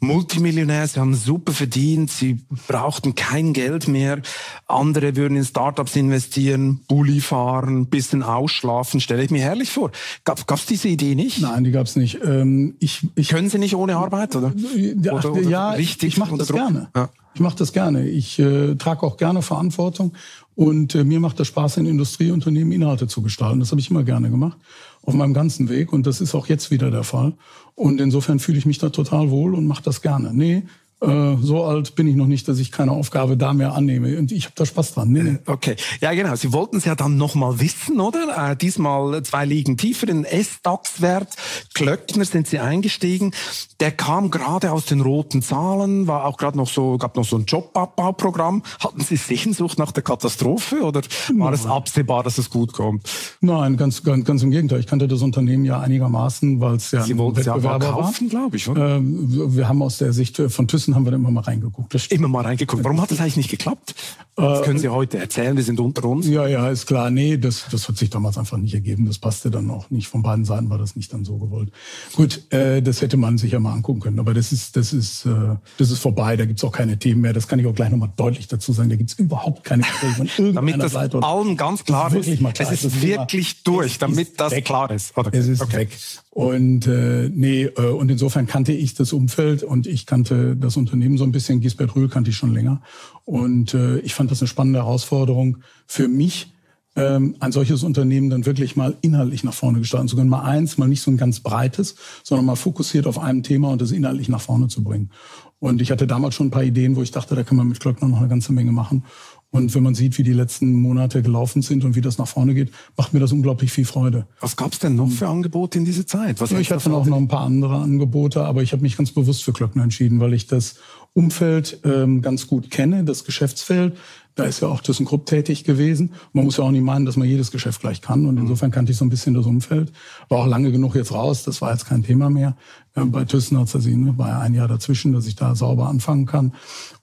[0.00, 4.22] Multimillionär, sie haben super verdient, sie brauchten kein Geld mehr.
[4.68, 9.90] Andere würden in Startups investieren, Bulli fahren, bisschen ausschlafen, stelle ich mir herrlich vor.
[10.24, 11.40] Gab es diese Idee nicht?
[11.40, 12.18] Nein, die gab es nicht.
[12.24, 14.52] Ähm, ich, ich, Können Sie nicht ohne Arbeit, oder?
[14.56, 16.58] Ja, oder, oder ja richtig ich mache das Druck?
[16.58, 16.88] gerne.
[16.94, 17.08] Ja.
[17.34, 18.08] Ich mache das gerne.
[18.08, 20.12] Ich äh, trage auch gerne Verantwortung
[20.54, 23.60] und äh, mir macht das Spaß, in Industrieunternehmen Inhalte zu gestalten.
[23.60, 24.58] Das habe ich immer gerne gemacht
[25.02, 27.32] auf meinem ganzen Weg und das ist auch jetzt wieder der Fall.
[27.74, 30.34] Und insofern fühle ich mich da total wohl und mache das gerne.
[30.34, 30.64] Nee,
[31.00, 34.18] äh, so alt bin ich noch nicht, dass ich keine Aufgabe da mehr annehme.
[34.18, 35.10] Und ich habe da Spaß dran.
[35.10, 35.38] Nee, nee.
[35.46, 36.34] Okay, ja genau.
[36.34, 38.50] Sie wollten es ja dann noch mal wissen, oder?
[38.50, 41.28] Äh, diesmal zwei Ligen tiefer, in S-DAX-Wert.
[41.74, 43.32] Klöckner sind Sie eingestiegen.
[43.80, 47.36] Der kam gerade aus den roten Zahlen, war auch gerade noch so, gab noch so
[47.36, 48.64] ein Jobabbauprogramm.
[48.80, 51.02] Hatten Sie Sehnsucht nach der Katastrophe oder
[51.36, 53.08] war es absehbar, dass es gut kommt?
[53.40, 54.80] Nein, ganz, ganz, ganz im Gegenteil.
[54.80, 58.56] Ich kannte das Unternehmen ja einigermaßen, weil es ja Sie ein Wettbewerber ja kaufen, glaube
[58.56, 58.68] ich.
[58.68, 58.96] Oder?
[58.96, 62.12] Ähm, wir haben aus der Sicht von Thyssen Kulissen haben wir da immer mal reingeguckt.
[62.12, 62.82] Immer mal reingeguckt.
[62.82, 63.94] Warum hat das eigentlich nicht geklappt?
[64.38, 66.28] Das können Sie heute erzählen, wir sind unter uns.
[66.28, 67.10] Ja, ja, ist klar.
[67.10, 69.06] Nee, das, das hat sich damals einfach nicht ergeben.
[69.06, 70.06] Das passte dann auch nicht.
[70.06, 71.70] Von beiden Seiten war das nicht dann so gewollt.
[72.14, 74.20] Gut, äh, das hätte man sich ja mal angucken können.
[74.20, 76.36] Aber das ist, das ist, äh, das ist vorbei.
[76.36, 77.32] Da gibt's auch keine Themen mehr.
[77.32, 78.90] Das kann ich auch gleich nochmal deutlich dazu sagen.
[78.90, 81.22] Da gibt's überhaupt keine Gespräche von irgendeiner damit das Seite.
[81.22, 82.38] allen ganz klar ist.
[82.38, 84.64] Klar es ist wirklich durch, damit das weg.
[84.64, 85.16] klar ist.
[85.16, 85.34] Oder?
[85.34, 85.78] Es ist okay.
[85.78, 85.98] weg.
[86.30, 91.18] Und äh, nee, äh, und insofern kannte ich das Umfeld und ich kannte das Unternehmen
[91.18, 91.60] so ein bisschen.
[91.60, 92.80] Gisbert Rühl kannte ich schon länger.
[93.28, 96.50] Und äh, ich fand das eine spannende Herausforderung für mich,
[96.96, 100.30] ähm, ein solches Unternehmen dann wirklich mal inhaltlich nach vorne gestalten zu können.
[100.30, 103.82] Mal eins, mal nicht so ein ganz breites, sondern mal fokussiert auf einem Thema und
[103.82, 105.10] das inhaltlich nach vorne zu bringen.
[105.58, 107.80] Und ich hatte damals schon ein paar Ideen, wo ich dachte, da kann man mit
[107.80, 109.04] Klöckner noch eine ganze Menge machen.
[109.50, 112.52] Und wenn man sieht, wie die letzten Monate gelaufen sind und wie das nach vorne
[112.52, 114.26] geht, macht mir das unglaublich viel Freude.
[114.40, 116.40] Was gab es denn noch für Angebote in dieser Zeit?
[116.40, 119.42] Was ich hatte auch noch ein paar andere Angebote, aber ich habe mich ganz bewusst
[119.42, 120.76] für Klöckner entschieden, weil ich das
[121.14, 123.96] Umfeld ähm, ganz gut kenne, das Geschäftsfeld.
[124.34, 126.12] Da ist ja auch ThyssenKrupp tätig gewesen.
[126.32, 128.24] Man muss ja auch nicht meinen, dass man jedes Geschäft gleich kann.
[128.26, 129.90] Und insofern kannte ich so ein bisschen das Umfeld.
[130.28, 131.42] War auch lange genug jetzt raus.
[131.42, 132.56] Das war jetzt kein Thema mehr.
[132.94, 135.56] Äh, bei Thyssen hat es ja ne, war ja ein Jahr dazwischen, dass ich da
[135.56, 136.52] sauber anfangen kann.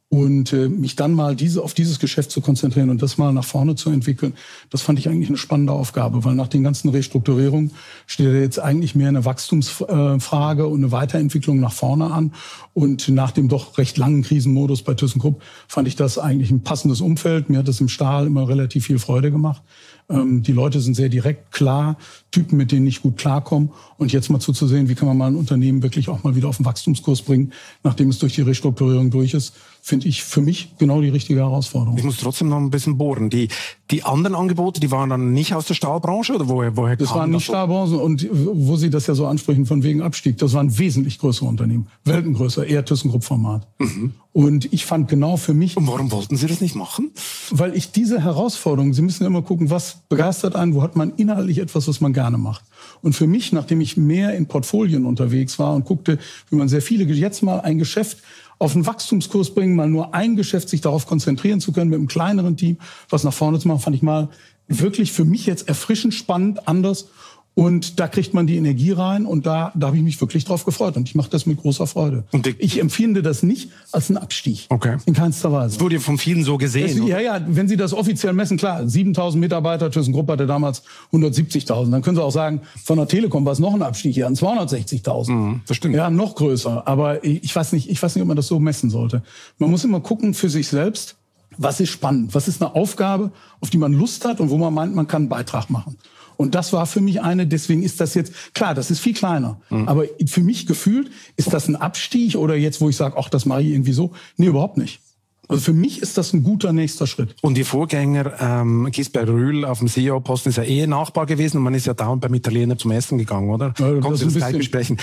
[0.09, 3.43] Und äh, mich dann mal diese, auf dieses Geschäft zu konzentrieren und das mal nach
[3.43, 4.33] vorne zu entwickeln,
[4.69, 7.71] das fand ich eigentlich eine spannende Aufgabe, weil nach den ganzen Restrukturierungen
[8.05, 12.33] steht jetzt eigentlich mehr eine Wachstumsfrage und eine Weiterentwicklung nach vorne an.
[12.73, 17.01] Und nach dem doch recht langen Krisenmodus bei ThyssenKrupp fand ich das eigentlich ein passendes
[17.01, 17.49] Umfeld.
[17.49, 19.63] Mir hat das im Stahl immer relativ viel Freude gemacht.
[20.09, 21.97] Ähm, die Leute sind sehr direkt, klar,
[22.31, 23.69] Typen, mit denen ich gut klarkomme.
[23.97, 26.57] Und jetzt mal zuzusehen, wie kann man mal ein Unternehmen wirklich auch mal wieder auf
[26.57, 29.55] den Wachstumskurs bringen, nachdem es durch die Restrukturierung durch ist,
[29.85, 31.95] finde ich für mich genau die richtige Herausforderung.
[31.99, 33.29] Ich muss trotzdem noch ein bisschen bohren.
[33.29, 33.49] Die,
[33.91, 37.29] die anderen Angebote, die waren dann nicht aus der Stahlbranche oder woher, woher Das waren
[37.29, 41.19] nicht Stahlbranche und wo Sie das ja so ansprechen von wegen Abstieg, das waren wesentlich
[41.19, 43.67] größere Unternehmen, weltengrößer, eher ThyssenKrupp-Format.
[43.77, 44.13] Mhm.
[44.33, 45.77] Und ich fand genau für mich...
[45.77, 47.11] Und warum wollten Sie das nicht machen?
[47.51, 51.59] Weil ich diese Herausforderung, Sie müssen immer gucken, was begeistert einen, wo hat man inhaltlich
[51.59, 52.65] etwas, was man gerne macht.
[53.03, 56.17] Und für mich, nachdem ich mehr in Portfolien unterwegs war und guckte,
[56.49, 58.17] wie man sehr viele, jetzt mal ein Geschäft
[58.57, 62.07] auf einen Wachstumskurs bringen, mal nur ein Geschäft sich darauf konzentrieren zu können, mit einem
[62.07, 62.77] kleineren Team
[63.09, 64.29] was nach vorne zu machen, fand ich mal
[64.67, 67.09] wirklich für mich jetzt erfrischend spannend, anders
[67.55, 70.65] und da kriegt man die Energie rein und da, da habe ich mich wirklich drauf
[70.65, 72.25] gefreut und ich mache das mit großer Freude.
[72.31, 74.67] Und ich empfinde das nicht als einen Abstieg.
[74.69, 74.97] Okay.
[75.05, 75.75] In keinster Weise.
[75.75, 76.99] Das wurde von vielen so gesehen.
[76.99, 81.91] Das, ja, ja, wenn Sie das offiziell messen, klar, 7000 Mitarbeiter, ThyssenKrupp hatte damals 170.000.
[81.91, 84.35] Dann können Sie auch sagen, von der Telekom war es noch ein Abstieg hier an
[84.35, 85.31] 260.000.
[85.31, 85.95] Mhm, das stimmt.
[85.95, 86.85] Ja, noch größer.
[86.85, 89.23] Aber ich weiß nicht, ich weiß nicht, ob man das so messen sollte.
[89.59, 91.15] Man muss immer gucken für sich selbst,
[91.57, 94.73] was ist spannend, was ist eine Aufgabe, auf die man Lust hat und wo man
[94.73, 95.95] meint, man kann einen Beitrag machen.
[96.37, 99.59] Und das war für mich eine, deswegen ist das jetzt, klar, das ist viel kleiner.
[99.69, 99.87] Mhm.
[99.87, 103.45] Aber für mich gefühlt, ist das ein Abstieg oder jetzt, wo ich sage, ach, das
[103.45, 104.11] mache ich irgendwie so?
[104.37, 105.01] Nee, überhaupt nicht.
[105.47, 107.35] Also für mich ist das ein guter nächster Schritt.
[107.41, 111.63] Und Ihr Vorgänger ähm, Gisbert Rühl auf dem CEO-Posten ist ja eh Nachbar gewesen und
[111.63, 113.73] man ist ja dauernd beim Italiener zum Essen gegangen, oder?
[113.77, 114.97] Ja, Kommt Sie das gleich besprechen?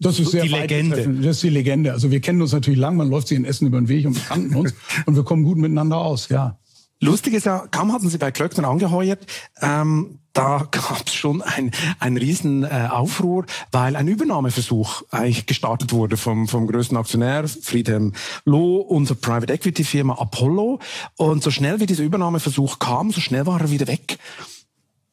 [0.00, 1.08] Das ist sehr die Legende.
[1.22, 1.92] Das ist die Legende.
[1.92, 4.16] Also wir kennen uns natürlich lang, man läuft sich in Essen über den Weg und
[4.16, 4.74] wir kannten uns
[5.06, 6.58] und wir kommen gut miteinander aus, ja.
[7.00, 9.26] Lustig ist ja, kaum hatten Sie bei Klöckner angeheuert,
[9.60, 11.70] ähm, da gab es schon ein,
[12.00, 18.12] ein riesen äh, Aufruhr, weil ein Übernahmeversuch eigentlich gestartet wurde vom, vom größten Aktionär Friedhelm
[18.44, 20.80] Loh, unserer Private Equity Firma Apollo.
[21.16, 24.18] Und so schnell wie dieser Übernahmeversuch kam, so schnell war er wieder weg.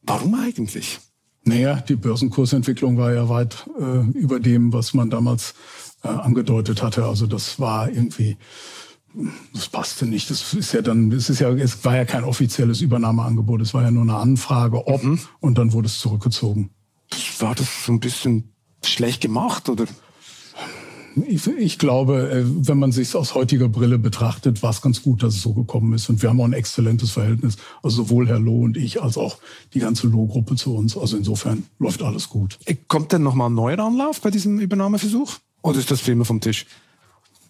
[0.02, 0.98] Warum eigentlich?
[1.44, 5.54] Naja, die Börsenkursentwicklung war ja weit äh, über dem, was man damals
[6.02, 7.04] äh, angedeutet hatte.
[7.04, 8.36] Also das war irgendwie
[9.52, 10.30] das passte nicht.
[10.30, 13.60] Das ist ja dann, es ist ja, es war ja kein offizielles Übernahmeangebot.
[13.60, 15.20] Es war ja nur eine Anfrage, ob, mhm.
[15.40, 16.70] und dann wurde es zurückgezogen.
[17.38, 18.52] War das so ein bisschen
[18.84, 19.86] schlecht gemacht, oder?
[21.26, 25.22] Ich, ich glaube, äh, wenn man sich aus heutiger Brille betrachtet, war es ganz gut,
[25.22, 26.08] dass es so gekommen ist.
[26.08, 27.56] Und wir haben auch ein exzellentes Verhältnis.
[27.82, 29.38] Also sowohl Herr Loh und ich, als auch
[29.74, 30.96] die ganze Loh-Gruppe zu uns.
[30.96, 32.58] Also insofern läuft alles gut.
[32.64, 35.36] Äh, kommt denn nochmal ein neuer Anlauf bei diesem Übernahmeversuch?
[35.62, 36.66] Oder ist das immer vom Tisch?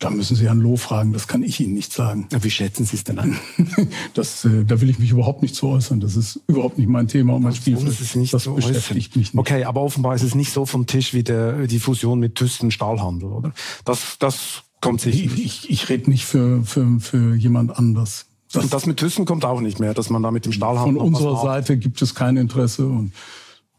[0.02, 2.26] Da müssen Sie Herrn Loh fragen, das kann ich Ihnen nicht sagen.
[2.28, 3.38] Wie schätzen Sie es denn an?
[4.14, 6.00] das, äh, da will ich mich überhaupt nicht zu äußern.
[6.00, 8.00] Das ist überhaupt nicht mein Thema und mein Spielfeld.
[8.00, 8.96] Das, nicht das so beschäftigt äußern.
[8.96, 9.34] mich nicht.
[9.36, 12.72] Okay, aber offenbar ist es nicht so vom Tisch wie der, die Fusion mit Thyssen
[12.72, 13.52] Stahlhandel, oder?
[13.84, 18.26] Das, das kommt sicher Ich, ich, ich rede nicht für, für, für jemand anders.
[18.52, 20.96] Das, und das mit Thyssen kommt auch nicht mehr, dass man da mit dem Stahlhandel...
[20.96, 23.12] Von unserer Seite gibt es kein Interesse und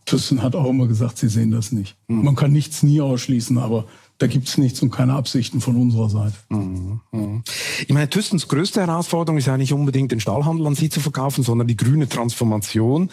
[0.06, 1.98] Thyssen hat auch immer gesagt, sie sehen das nicht.
[2.08, 2.24] Hm.
[2.24, 3.86] Man kann nichts nie ausschließen, aber
[4.24, 6.36] da gibt es nichts und keine Absichten von unserer Seite.
[6.48, 7.44] Mhm, mhm.
[7.82, 11.44] Ich meine, Thyssens größte Herausforderung ist ja nicht unbedingt den Stahlhandel an Sie zu verkaufen,
[11.44, 13.10] sondern die grüne Transformation.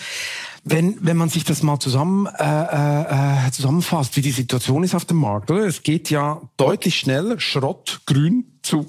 [0.62, 5.04] Wenn, wenn man sich das mal zusammen, äh, äh, zusammenfasst, wie die Situation ist auf
[5.04, 5.66] dem Markt, oder?
[5.66, 8.86] Es geht ja deutlich schneller, Schrott grün zu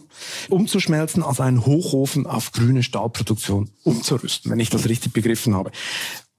[0.49, 5.71] umzuschmelzen, als einen Hochofen auf grüne Stahlproduktion umzurüsten, wenn ich das richtig begriffen habe.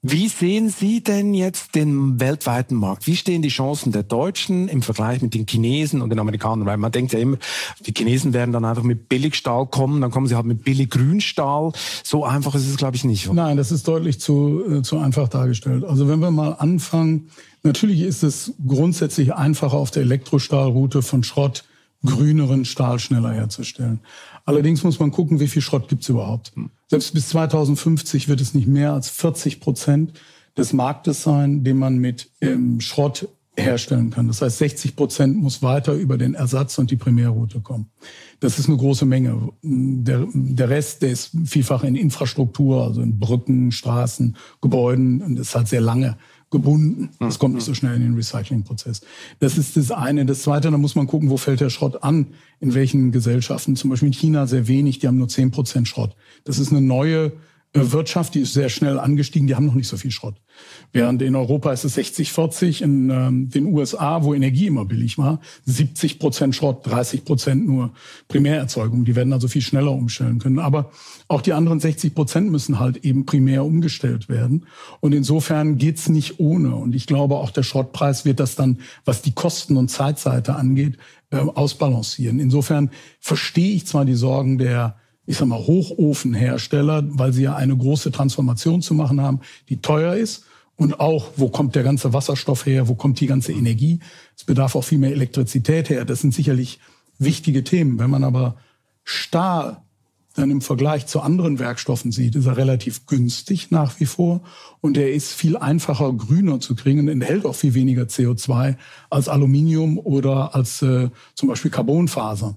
[0.05, 3.07] Wie sehen Sie denn jetzt den weltweiten Markt?
[3.07, 6.67] Wie stehen die Chancen der Deutschen im Vergleich mit den Chinesen und den Amerikanern?
[6.67, 7.37] Weil man denkt ja immer,
[7.87, 11.71] die Chinesen werden dann einfach mit Billigstahl kommen, dann kommen sie halt mit Billiggrünstahl.
[12.03, 13.33] So einfach ist es, glaube ich, nicht.
[13.33, 15.85] Nein, das ist deutlich zu, äh, zu einfach dargestellt.
[15.85, 17.29] Also wenn wir mal anfangen,
[17.63, 21.63] natürlich ist es grundsätzlich einfacher auf der Elektrostahlroute von Schrott
[22.05, 24.01] grüneren Stahl schneller herzustellen.
[24.45, 26.53] Allerdings muss man gucken, wie viel Schrott gibt's überhaupt.
[26.55, 26.71] Hm.
[26.89, 30.13] Selbst bis 2050 wird es nicht mehr als 40 Prozent
[30.57, 34.29] des Marktes sein, den man mit ähm, Schrott herstellen kann.
[34.29, 37.91] Das heißt, 60 Prozent muss weiter über den Ersatz und die Primärroute kommen.
[38.41, 39.51] Das ist eine große Menge.
[39.63, 45.55] Der, der Rest, der ist vielfach in Infrastruktur, also in Brücken, Straßen, Gebäuden und ist
[45.55, 46.17] halt sehr lange
[46.53, 47.11] gebunden.
[47.19, 49.01] Das kommt nicht so schnell in den Recyclingprozess.
[49.41, 50.25] Das ist das eine.
[50.25, 52.29] Das zweite, da muss man gucken, wo fällt der Schrott an,
[52.61, 53.75] in welchen Gesellschaften.
[53.75, 56.15] Zum Beispiel in China sehr wenig, die haben nur zehn Prozent Schrott.
[56.45, 57.33] Das ist eine neue
[57.75, 60.35] Wirtschaft, die ist sehr schnell angestiegen, die haben noch nicht so viel Schrott.
[60.93, 65.41] Während in Europa ist es 60-40, in ähm, den USA, wo Energie immer billig war,
[65.65, 67.95] 70 Prozent Schrott, 30 Prozent nur
[68.29, 69.07] Primärerzeugung.
[69.07, 70.59] Die werden also viel schneller umstellen können.
[70.59, 70.91] Aber
[71.29, 74.67] auch die anderen 60 Prozent müssen halt eben primär umgestellt werden.
[75.01, 76.77] Und insofern geht's nicht ohne.
[76.77, 80.99] Und ich glaube, auch der Schrottpreis wird das dann, was die Kosten- und Zeitseite angeht,
[81.31, 82.39] äh, ausbalancieren.
[82.39, 87.77] Insofern verstehe ich zwar die Sorgen der ich sag mal, Hochofenhersteller, weil sie ja eine
[87.77, 90.45] große Transformation zu machen haben, die teuer ist.
[90.77, 92.89] Und auch, wo kommt der ganze Wasserstoff her?
[92.89, 94.01] Wo kommt die ganze Energie?
[94.37, 96.05] Es bedarf auch viel mehr Elektrizität her.
[96.05, 96.81] Das sind sicherlich
[97.19, 97.99] wichtige Themen.
[97.99, 98.57] Wenn man aber
[99.05, 99.82] Stahl
[100.35, 104.43] dann im Vergleich zu anderen Werkstoffen sieht, ist er relativ günstig nach wie vor.
[104.81, 108.77] Und er ist viel einfacher, grüner zu kriegen und enthält auch viel weniger CO2
[109.11, 112.57] als Aluminium oder als äh, zum Beispiel Carbonfaser.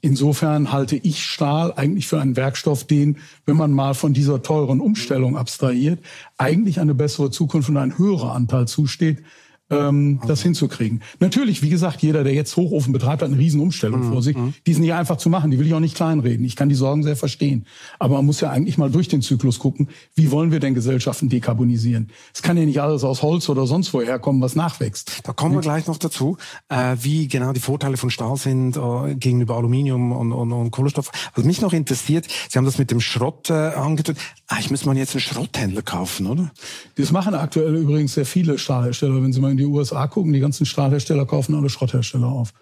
[0.00, 4.80] Insofern halte ich Stahl eigentlich für einen Werkstoff, den, wenn man mal von dieser teuren
[4.80, 6.00] Umstellung abstrahiert,
[6.36, 9.22] eigentlich eine bessere Zukunft und ein höherer Anteil zusteht,
[9.70, 11.02] ähm, das hinzukriegen.
[11.18, 14.12] Natürlich, wie gesagt, jeder, der jetzt Hochofen betreibt, hat eine Riesenumstellung mhm.
[14.12, 14.36] vor sich.
[14.36, 14.54] Mhm.
[14.66, 16.44] Die sind nicht einfach zu machen, die will ich auch nicht kleinreden.
[16.44, 17.66] Ich kann die Sorgen sehr verstehen.
[17.98, 21.28] Aber man muss ja eigentlich mal durch den Zyklus gucken, wie wollen wir denn Gesellschaften
[21.28, 22.08] dekarbonisieren?
[22.32, 25.20] Es kann ja nicht alles aus Holz oder sonst woher kommen, was nachwächst.
[25.24, 26.36] Da kommen wir gleich noch dazu,
[26.68, 31.10] äh, wie genau die Vorteile von Stahl sind äh, gegenüber Aluminium und, und, und Kohlenstoff.
[31.34, 34.22] Was mich noch interessiert, Sie haben das mit dem Schrott äh, angedeutet.
[34.46, 36.52] Ah, ich muss mal jetzt einen Schrotthändler kaufen, oder?
[36.96, 40.40] Das machen aktuell übrigens sehr viele Stahlhersteller, wenn Sie mal in die USA gucken, die
[40.40, 42.52] ganzen Stahlhersteller kaufen alle Schrotthersteller auf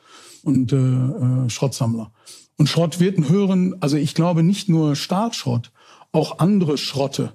[0.43, 2.13] und äh, äh, Schrottsammler.
[2.57, 5.73] Und Schrott wird einen höheren, also ich glaube nicht nur Stahlschrott,
[6.13, 7.33] auch andere Schrotte.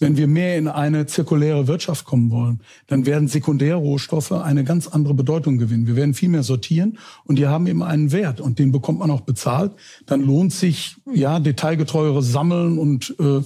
[0.00, 5.14] Wenn wir mehr in eine zirkuläre Wirtschaft kommen wollen, dann werden Sekundärrohstoffe eine ganz andere
[5.14, 5.86] Bedeutung gewinnen.
[5.86, 9.10] Wir werden viel mehr sortieren und die haben eben einen Wert und den bekommt man
[9.10, 9.72] auch bezahlt.
[10.06, 13.42] Dann lohnt sich ja detailgetreuere Sammeln und äh,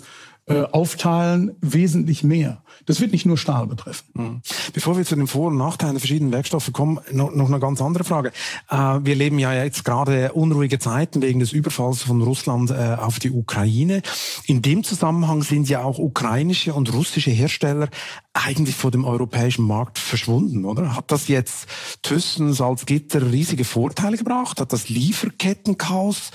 [0.49, 2.63] äh, aufteilen wesentlich mehr.
[2.87, 4.07] Das wird nicht nur Stahl betreffen.
[4.15, 4.41] Mhm.
[4.73, 8.05] Bevor wir zu den Vor- und Nachteilen der verschiedenen Werkstoffe kommen, noch, eine ganz andere
[8.05, 8.33] Frage.
[8.71, 13.19] Äh, wir leben ja jetzt gerade unruhige Zeiten wegen des Überfalls von Russland äh, auf
[13.19, 14.03] die Ukraine.
[14.47, 17.89] In dem Zusammenhang sind ja auch ukrainische und russische Hersteller
[18.45, 20.97] eigentlich vor dem europäischen Markt verschwunden, oder?
[20.97, 21.67] Hat das jetzt
[22.03, 24.61] Thyssen, Salzgitter riesige Vorteile gebracht?
[24.61, 26.31] Hat das Lieferkettenchaos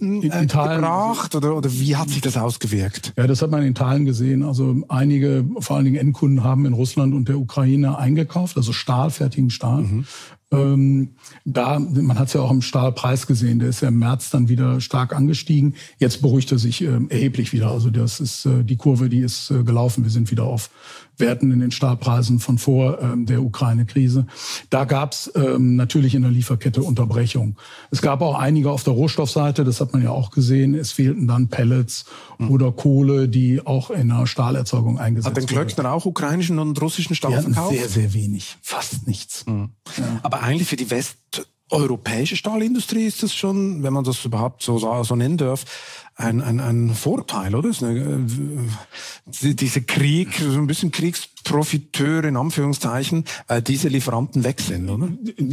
[0.00, 1.34] äh, gebracht?
[1.34, 3.12] Oder, oder wie hat sich das ausgewirkt?
[3.16, 4.42] Ja, das hat man in Teilen gesehen.
[4.42, 9.10] Also einige, vor allen Dingen Endkunden, haben in Russland und der Ukraine eingekauft, also Stahl,
[9.10, 9.82] fertigen Stahl.
[9.82, 10.04] Mhm.
[10.52, 11.08] Ähm,
[11.44, 14.48] da, man hat es ja auch im Stahlpreis gesehen, der ist ja im März dann
[14.48, 15.74] wieder stark angestiegen.
[15.98, 17.70] Jetzt beruhigt er sich äh, erheblich wieder.
[17.72, 20.04] Also das ist äh, die Kurve, die ist äh, gelaufen.
[20.04, 20.70] Wir sind wieder auf
[21.18, 24.26] Werten in den Stahlpreisen von vor ähm, der Ukraine-Krise.
[24.70, 27.56] Da gab es ähm, natürlich in der Lieferkette Unterbrechung.
[27.90, 30.74] Es gab auch einige auf der Rohstoffseite, das hat man ja auch gesehen.
[30.74, 32.04] Es fehlten dann Pellets
[32.38, 32.50] mhm.
[32.50, 35.42] oder Kohle, die auch in der Stahlerzeugung eingesetzt wurden.
[35.42, 37.76] Hat den Klöckner auch ukrainischen und russischen Stahl verkauft?
[37.76, 38.56] Sehr, sehr wenig.
[38.62, 39.46] Fast nichts.
[39.46, 39.70] Mhm.
[39.96, 40.20] Ja.
[40.22, 45.16] Aber eigentlich für die westeuropäische Stahlindustrie ist das schon, wenn man das überhaupt so, so
[45.16, 45.64] nennen darf,
[46.16, 47.70] ein, ein, ein Vorteil, oder?
[47.82, 48.26] Eine,
[49.42, 55.10] äh, diese Krieg, so ein bisschen Kriegsprofiteur in Anführungszeichen, äh, diese Lieferanten weg sind, oder?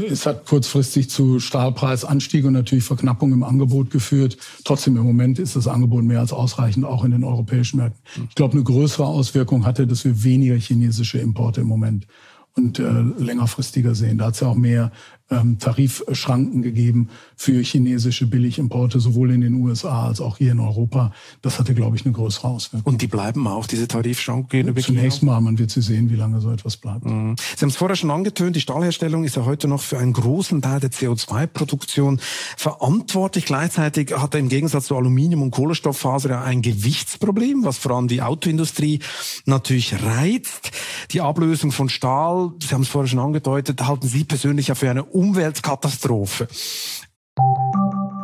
[0.09, 4.37] Es hat kurzfristig zu Stahlpreisanstieg und natürlich Verknappung im Angebot geführt.
[4.63, 8.27] Trotzdem im Moment ist das Angebot mehr als ausreichend, auch in den europäischen Märkten.
[8.29, 12.07] Ich glaube, eine größere Auswirkung hatte, dass wir weniger chinesische Importe im Moment
[12.55, 14.19] und äh, längerfristiger sehen.
[14.19, 14.91] Da hat es ja auch mehr
[15.33, 21.11] ähm, Tarifschranken gegeben für chinesische Billigimporte, sowohl in den USA als auch hier in Europa.
[21.41, 22.93] Das hatte, glaube ich, eine größere Auswirkung.
[22.93, 24.75] Und die bleiben auch, diese Tarifschranken?
[24.77, 27.05] Zunächst mal, man wird sie sehen, wie lange so etwas bleibt.
[27.05, 27.35] Mhm.
[27.55, 30.61] Sie haben es vorher schon angetönt, die Stahlherstellung ist ja heute noch für einen großen
[30.61, 32.19] Teil der CO2-Produktion
[32.57, 33.45] verantwortlich.
[33.45, 38.07] Gleichzeitig hat er im Gegensatz zu Aluminium- und Kohlenstofffaser ja ein Gewichtsproblem, was vor allem
[38.07, 38.99] die Autoindustrie
[39.45, 40.71] natürlich reizt.
[41.11, 44.89] Die Ablösung von Stahl, Sie haben es vorher schon angedeutet, halten Sie persönlich ja für
[44.89, 46.49] eine Umweltkatastrophe.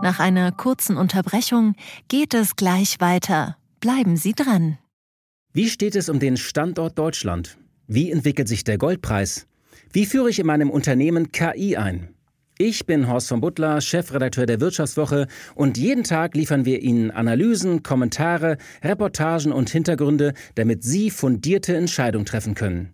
[0.04, 1.76] Nach einer kurzen Unterbrechung
[2.10, 3.56] geht es gleich weiter.
[3.80, 4.78] Bleiben Sie dran.
[5.54, 7.58] Wie steht es um den Standort Deutschland?
[7.88, 9.48] Wie entwickelt sich der Goldpreis?
[9.94, 12.10] Wie führe ich in meinem Unternehmen KI ein?
[12.58, 17.82] Ich bin Horst von Butler, Chefredakteur der Wirtschaftswoche und jeden Tag liefern wir Ihnen Analysen,
[17.82, 22.94] Kommentare, Reportagen und Hintergründe, damit Sie fundierte Entscheidungen treffen können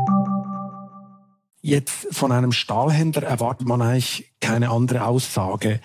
[1.61, 5.79] Jetzt von einem Stahlhändler erwartet man eigentlich keine andere Aussage.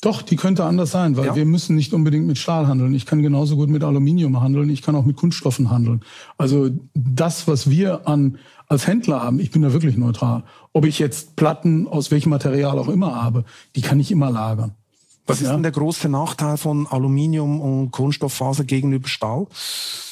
[0.00, 1.34] Doch, die könnte anders sein, weil ja.
[1.34, 2.94] wir müssen nicht unbedingt mit Stahl handeln.
[2.94, 4.70] Ich kann genauso gut mit Aluminium handeln.
[4.70, 6.02] Ich kann auch mit Kunststoffen handeln.
[6.38, 10.44] Also das, was wir an als Händler haben, ich bin da wirklich neutral.
[10.72, 13.44] Ob ich jetzt Platten aus welchem Material auch immer habe,
[13.74, 14.74] die kann ich immer lagern.
[15.26, 15.52] Was ist ja.
[15.52, 19.46] denn der große Nachteil von Aluminium und Kohlenstofffaser gegenüber Stahl?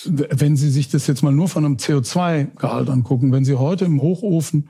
[0.04, 4.02] Wenn Sie sich das jetzt mal nur von einem CO2-Gehalt angucken, wenn Sie heute im
[4.02, 4.68] Hochofen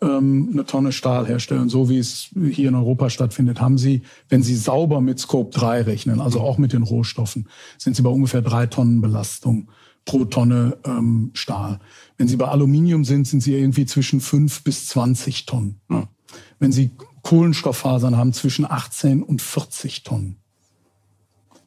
[0.00, 4.42] ähm, eine Tonne Stahl herstellen, so wie es hier in Europa stattfindet, haben Sie, wenn
[4.42, 8.42] Sie sauber mit Scope 3 rechnen, also auch mit den Rohstoffen, sind Sie bei ungefähr
[8.42, 9.68] drei Tonnen Belastung
[10.04, 11.80] pro Tonne ähm, Stahl.
[12.18, 15.80] Wenn Sie bei Aluminium sind, sind Sie irgendwie zwischen fünf bis 20 Tonnen.
[15.90, 16.08] Ja.
[16.58, 16.90] Wenn Sie
[17.22, 20.36] Kohlenstofffasern haben, zwischen 18 und 40 Tonnen.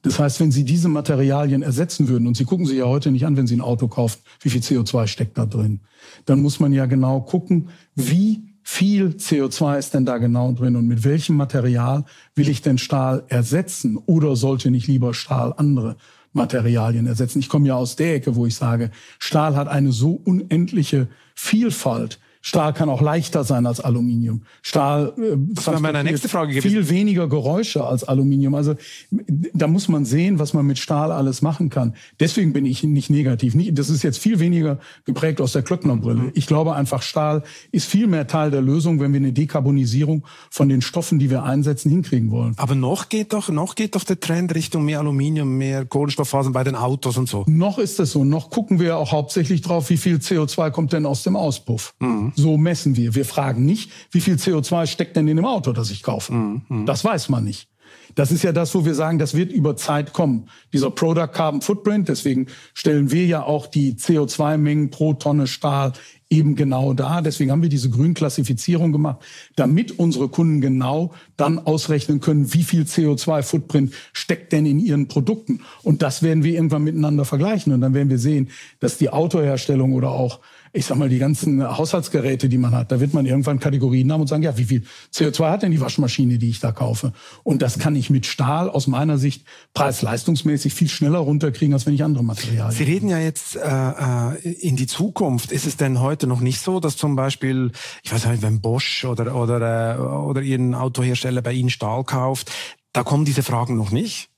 [0.01, 3.25] Das heißt, wenn Sie diese Materialien ersetzen würden, und Sie gucken sich ja heute nicht
[3.25, 5.79] an, wenn Sie ein Auto kaufen, wie viel CO2 steckt da drin,
[6.25, 10.87] dann muss man ja genau gucken, wie viel CO2 ist denn da genau drin und
[10.87, 12.03] mit welchem Material
[12.35, 15.97] will ich denn Stahl ersetzen oder sollte nicht lieber Stahl andere
[16.33, 17.39] Materialien ersetzen.
[17.39, 22.19] Ich komme ja aus der Ecke, wo ich sage, Stahl hat eine so unendliche Vielfalt,
[22.47, 24.43] Stahl kann auch leichter sein als Aluminium.
[24.61, 26.69] Stahl äh, das war meine nächste Frage gewesen.
[26.69, 28.53] viel weniger Geräusche als Aluminium.
[28.53, 28.75] Also
[29.09, 31.95] da muss man sehen, was man mit Stahl alles machen kann.
[32.19, 33.55] Deswegen bin ich nicht negativ.
[33.73, 36.21] Das ist jetzt viel weniger geprägt aus der Klöcknerbrille.
[36.21, 36.31] Mhm.
[36.35, 37.41] Ich glaube einfach, Stahl
[37.71, 41.41] ist viel mehr Teil der Lösung, wenn wir eine Dekarbonisierung von den Stoffen, die wir
[41.41, 42.53] einsetzen, hinkriegen wollen.
[42.57, 46.63] Aber noch geht doch, noch geht doch der Trend Richtung mehr Aluminium, mehr Kohlenstofffasern bei
[46.63, 47.43] den Autos und so.
[47.47, 48.23] Noch ist es so.
[48.23, 51.95] Noch gucken wir auch hauptsächlich drauf, wie viel CO2 kommt denn aus dem Auspuff.
[51.99, 52.33] Mhm.
[52.35, 53.15] So messen wir.
[53.15, 56.33] Wir fragen nicht, wie viel CO2 steckt denn in dem Auto, das ich kaufe.
[56.33, 56.85] Mhm.
[56.85, 57.69] Das weiß man nicht.
[58.13, 60.49] Das ist ja das, wo wir sagen, das wird über Zeit kommen.
[60.73, 65.93] Dieser Product Carbon Footprint, deswegen stellen wir ja auch die CO2-Mengen pro Tonne Stahl
[66.29, 67.21] eben genau da.
[67.21, 69.19] Deswegen haben wir diese Grünklassifizierung gemacht,
[69.55, 75.61] damit unsere Kunden genau dann ausrechnen können, wie viel CO2-Footprint steckt denn in ihren Produkten.
[75.83, 77.73] Und das werden wir irgendwann miteinander vergleichen.
[77.73, 80.39] Und dann werden wir sehen, dass die Autoherstellung oder auch
[80.75, 84.21] ich sag mal, die ganzen Haushaltsgeräte, die man hat, da wird man irgendwann Kategorien haben
[84.21, 87.13] und sagen, ja, wie viel CO2 hat denn die Waschmaschine, die ich da kaufe?
[87.43, 91.93] Und das kann ich mit Stahl aus meiner Sicht preis-leistungsmäßig viel schneller runterkriegen, als wenn
[91.93, 92.75] ich andere Materialien.
[92.75, 95.51] Sie reden ja jetzt äh, äh, in die Zukunft.
[95.51, 97.71] Ist es denn heute noch nicht so, dass zum Beispiel,
[98.03, 102.51] ich weiß nicht, wenn Bosch oder oder äh, oder Ihren Autohersteller bei Ihnen Stahl kauft,
[102.91, 104.29] da kommen diese Fragen noch nicht?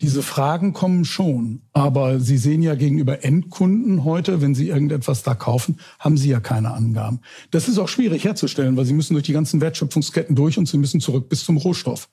[0.00, 5.34] Diese Fragen kommen schon, aber Sie sehen ja gegenüber Endkunden heute, wenn Sie irgendetwas da
[5.34, 7.20] kaufen, haben Sie ja keine Angaben.
[7.50, 10.78] Das ist auch schwierig herzustellen, weil Sie müssen durch die ganzen Wertschöpfungsketten durch und Sie
[10.78, 12.08] müssen zurück bis zum Rohstoff.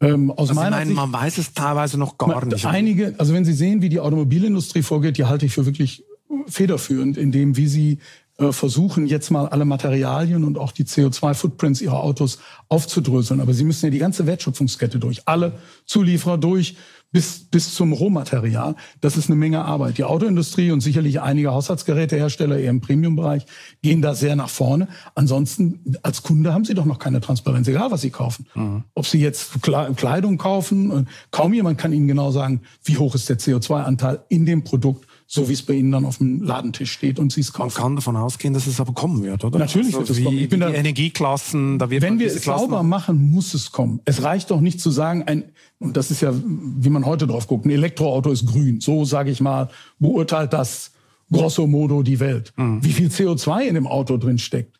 [0.00, 2.66] Ähm, aus also meiner meinen, Sicht, man weiß es teilweise noch gar nicht.
[2.66, 6.04] Einige, also wenn Sie sehen, wie die Automobilindustrie vorgeht, die halte ich für wirklich
[6.46, 7.98] federführend, in dem, wie sie
[8.38, 13.40] äh, versuchen jetzt mal alle Materialien und auch die CO2-Footprints ihrer Autos aufzudröseln.
[13.40, 15.52] Aber sie müssen ja die ganze Wertschöpfungskette durch, alle
[15.86, 16.76] Zulieferer durch,
[17.12, 18.74] bis, bis zum Rohmaterial.
[19.00, 19.98] Das ist eine Menge Arbeit.
[19.98, 23.46] Die Autoindustrie und sicherlich einige Haushaltsgerätehersteller eher im Premium-Bereich
[23.82, 24.88] gehen da sehr nach vorne.
[25.14, 28.46] Ansonsten, als Kunde haben sie doch noch keine Transparenz, egal was sie kaufen.
[28.54, 28.84] Mhm.
[28.94, 33.38] Ob sie jetzt Kleidung kaufen, kaum jemand kann ihnen genau sagen, wie hoch ist der
[33.38, 37.32] CO2-Anteil in dem Produkt so wie es bei Ihnen dann auf dem Ladentisch steht und
[37.32, 37.74] Sie es kaufen.
[37.74, 39.58] Man kann davon ausgehen, dass es aber kommen wird, oder?
[39.58, 40.38] Natürlich also wird es kommen.
[40.38, 44.00] Ich bin da, Energieklassen, da wird Wenn wir es sauber machen, muss es kommen.
[44.04, 45.44] Es reicht doch nicht zu sagen, ein,
[45.78, 48.80] und das ist ja, wie man heute drauf guckt, ein Elektroauto ist grün.
[48.80, 49.68] So, sage ich mal,
[49.98, 50.92] beurteilt das
[51.32, 52.52] grosso modo die Welt.
[52.56, 52.84] Mhm.
[52.84, 54.78] Wie viel CO2 in dem Auto drin steckt,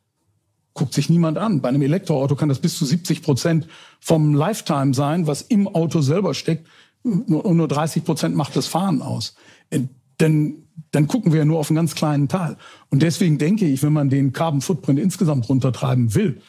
[0.75, 1.61] guckt sich niemand an.
[1.61, 3.67] Bei einem Elektroauto kann das bis zu 70 Prozent
[3.99, 6.69] vom Lifetime sein, was im Auto selber steckt.
[7.03, 9.35] Und nur 30 Prozent macht das Fahren aus
[10.19, 10.55] dann,
[10.93, 12.57] dann gucken wir ja nur auf einen ganz kleinen Teil.
[12.91, 16.41] Und deswegen denke ich, wenn man den Carbon Footprint insgesamt runtertreiben will,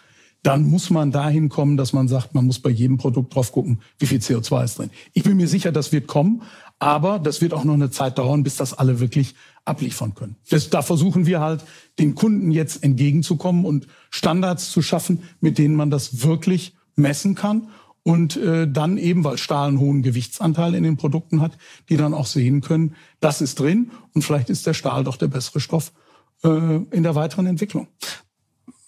[0.44, 3.80] dann muss man dahin kommen, dass man sagt, man muss bei jedem Produkt drauf gucken,
[4.00, 4.92] wie viel CO2 ist drin.
[5.14, 6.44] Ich bin mir sicher, das wird kommen,
[6.80, 10.38] aber das wird auch noch eine Zeit dauern, bis das alle wirklich abliefern können.
[10.50, 11.66] Das, da versuchen wir halt,
[12.00, 17.68] den Kunden jetzt entgegenzukommen und Standards zu schaffen, mit denen man das wirklich messen kann
[18.08, 21.58] und äh, dann eben, weil Stahl einen hohen Gewichtsanteil in den Produkten hat,
[21.90, 25.28] die dann auch sehen können, das ist drin und vielleicht ist der Stahl doch der
[25.28, 25.92] bessere Stoff
[26.42, 27.90] äh, in der weiteren Entwicklung.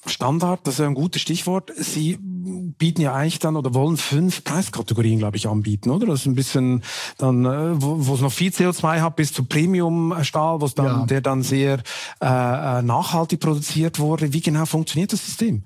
[0.06, 1.74] Standard, das ist ein gutes Stichwort.
[1.76, 6.08] Sie bieten ja eigentlich dann oder wollen fünf Preiskategorien, glaube ich, anbieten, oder?
[6.08, 6.82] Das ist ein bisschen
[7.18, 11.06] dann, äh, wo es noch viel CO2 hat, bis zu Premium-Stahl, dann, ja.
[11.06, 11.84] der dann sehr
[12.22, 14.32] äh, äh, nachhaltig produziert wurde.
[14.32, 15.66] Wie genau funktioniert das System?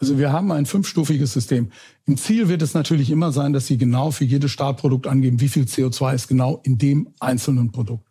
[0.00, 1.72] Also wir haben ein fünfstufiges System.
[2.06, 5.48] Im Ziel wird es natürlich immer sein, dass Sie genau für jedes Startprodukt angeben, wie
[5.48, 8.06] viel CO2 ist genau in dem einzelnen Produkt.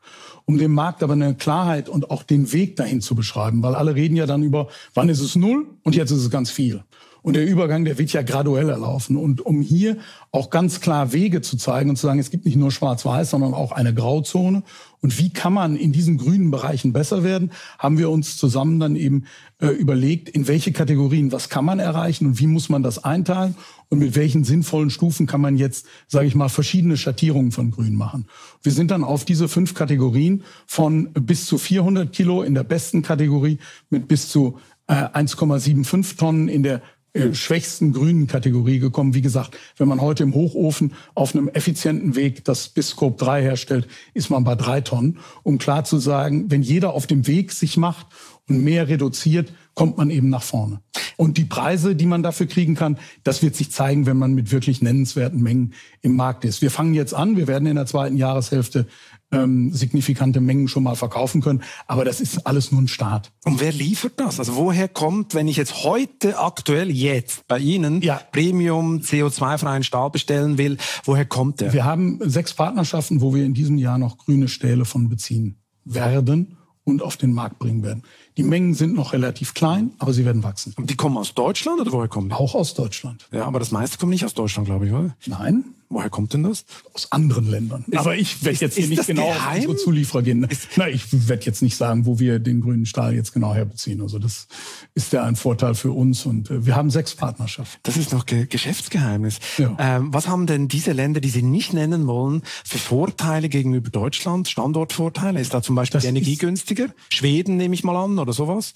[0.46, 3.96] Um dem Markt aber eine Klarheit und auch den Weg dahin zu beschreiben, weil alle
[3.96, 6.84] reden ja dann über, wann ist es null und jetzt ist es ganz viel.
[7.28, 9.18] Und der Übergang, der wird ja graduell erlaufen.
[9.18, 9.98] Und um hier
[10.32, 13.54] auch ganz klar Wege zu zeigen und zu sagen, es gibt nicht nur Schwarz-Weiß, sondern
[13.54, 14.64] auch eine Grauzone.
[15.02, 18.96] Und wie kann man in diesen grünen Bereichen besser werden, haben wir uns zusammen dann
[18.96, 19.26] eben
[19.60, 23.56] äh, überlegt, in welche Kategorien, was kann man erreichen und wie muss man das einteilen
[23.90, 27.96] und mit welchen sinnvollen Stufen kann man jetzt, sage ich mal, verschiedene Schattierungen von Grün
[27.96, 28.26] machen.
[28.64, 33.04] Wir sind dann auf diese fünf Kategorien von bis zu 400 Kilo in der besten
[33.04, 36.82] Kategorie mit bis zu äh, 1,75 Tonnen in der
[37.18, 39.14] äh, schwächsten grünen Kategorie gekommen.
[39.14, 43.42] Wie gesagt, wenn man heute im Hochofen auf einem effizienten Weg das bis Scope 3
[43.42, 45.20] herstellt, ist man bei drei Tonnen.
[45.44, 48.08] Um klar zu sagen, wenn jeder auf dem Weg sich macht
[48.48, 50.82] und mehr reduziert, kommt man eben nach vorne.
[51.18, 54.52] Und die Preise, die man dafür kriegen kann, das wird sich zeigen, wenn man mit
[54.52, 56.62] wirklich nennenswerten Mengen im Markt ist.
[56.62, 58.88] Wir fangen jetzt an, wir werden in der zweiten Jahreshälfte
[59.32, 61.64] ähm, signifikante Mengen schon mal verkaufen können.
[61.88, 63.32] Aber das ist alles nur ein Start.
[63.44, 64.40] Und wer liefert das?
[64.40, 68.22] Also woher kommt, wenn ich jetzt heute aktuell jetzt bei Ihnen ja.
[68.32, 71.74] Premium CO2-freien Stahl bestellen will, woher kommt der?
[71.74, 76.58] Wir haben sechs Partnerschaften, wo wir in diesem Jahr noch grüne Stähle von beziehen werden
[76.88, 78.04] und auf den Markt bringen werden.
[78.38, 80.74] Die Mengen sind noch relativ klein, aber sie werden wachsen.
[80.78, 82.36] Und die kommen aus Deutschland oder woher kommen die?
[82.36, 83.28] Auch aus Deutschland.
[83.32, 85.16] Ja, aber das meiste kommt nicht aus Deutschland, glaube ich, oder?
[85.26, 86.66] Nein, Woher kommt denn das?
[86.94, 87.86] Aus anderen Ländern.
[87.88, 89.60] Ist, Aber ich werde jetzt hier nicht genau geheim?
[89.62, 90.44] auf unsere Zulieferer gehen.
[90.44, 94.02] Ist, Na, ich werde jetzt nicht sagen, wo wir den grünen Stahl jetzt genau herbeziehen.
[94.02, 94.48] Also das
[94.96, 97.80] ist ja ein Vorteil für uns und äh, wir haben sechs Partnerschaften.
[97.84, 99.40] Das ist noch Ge Geschäftsgeheimnis.
[99.58, 99.78] Ja.
[99.80, 104.50] Ähm, was haben denn diese Länder, die Sie nicht nennen wollen, für Vorteile gegenüber Deutschland?
[104.50, 105.40] Standortvorteile?
[105.40, 106.88] Ist da zum Beispiel das die Energie günstiger?
[107.10, 108.74] Schweden nehme ich mal an oder sowas?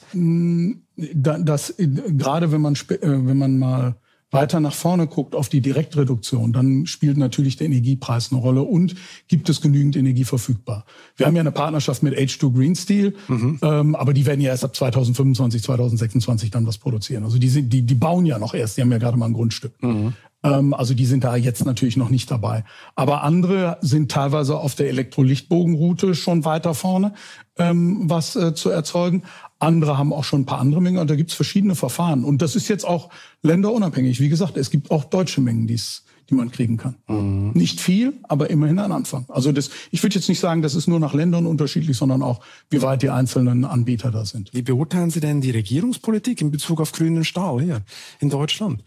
[0.95, 3.95] Das, das gerade wenn man äh, wenn man mal
[4.31, 8.95] weiter nach vorne guckt auf die Direktreduktion, dann spielt natürlich der Energiepreis eine Rolle und
[9.27, 10.85] gibt es genügend Energie verfügbar.
[11.17, 13.59] Wir haben ja eine Partnerschaft mit H2 Green Steel, mhm.
[13.61, 17.23] ähm, aber die werden ja erst ab 2025, 2026 dann was produzieren.
[17.23, 19.33] Also die, sind, die, die bauen ja noch erst, die haben ja gerade mal ein
[19.33, 19.73] Grundstück.
[19.83, 20.13] Mhm.
[20.43, 22.63] Ähm, also die sind da jetzt natürlich noch nicht dabei.
[22.95, 27.13] Aber andere sind teilweise auf der Elektrolichtbogenroute schon weiter vorne,
[27.57, 29.23] ähm, was äh, zu erzeugen.
[29.61, 30.97] Andere haben auch schon ein paar andere Mengen.
[30.97, 32.23] Und da gibt's verschiedene Verfahren.
[32.23, 33.09] Und das ist jetzt auch
[33.43, 34.19] länderunabhängig.
[34.19, 36.95] Wie gesagt, es gibt auch deutsche Mengen, die's, die man kriegen kann.
[37.07, 37.51] Mhm.
[37.53, 39.25] Nicht viel, aber immerhin ein Anfang.
[39.29, 42.41] Also das, ich würde jetzt nicht sagen, das ist nur nach Ländern unterschiedlich, sondern auch,
[42.69, 44.53] wie weit die einzelnen Anbieter da sind.
[44.53, 47.81] Wie beurteilen Sie denn die Regierungspolitik in Bezug auf grünen Stahl hier
[48.19, 48.83] in Deutschland?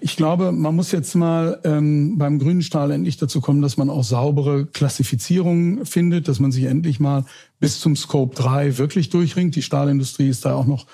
[0.00, 3.90] Ich glaube, man muss jetzt mal ähm, beim grünen Stahl endlich dazu kommen, dass man
[3.90, 7.26] auch saubere Klassifizierungen findet, dass man sich endlich mal
[7.58, 9.56] bis zum Scope 3 wirklich durchringt.
[9.56, 10.86] Die Stahlindustrie ist da auch noch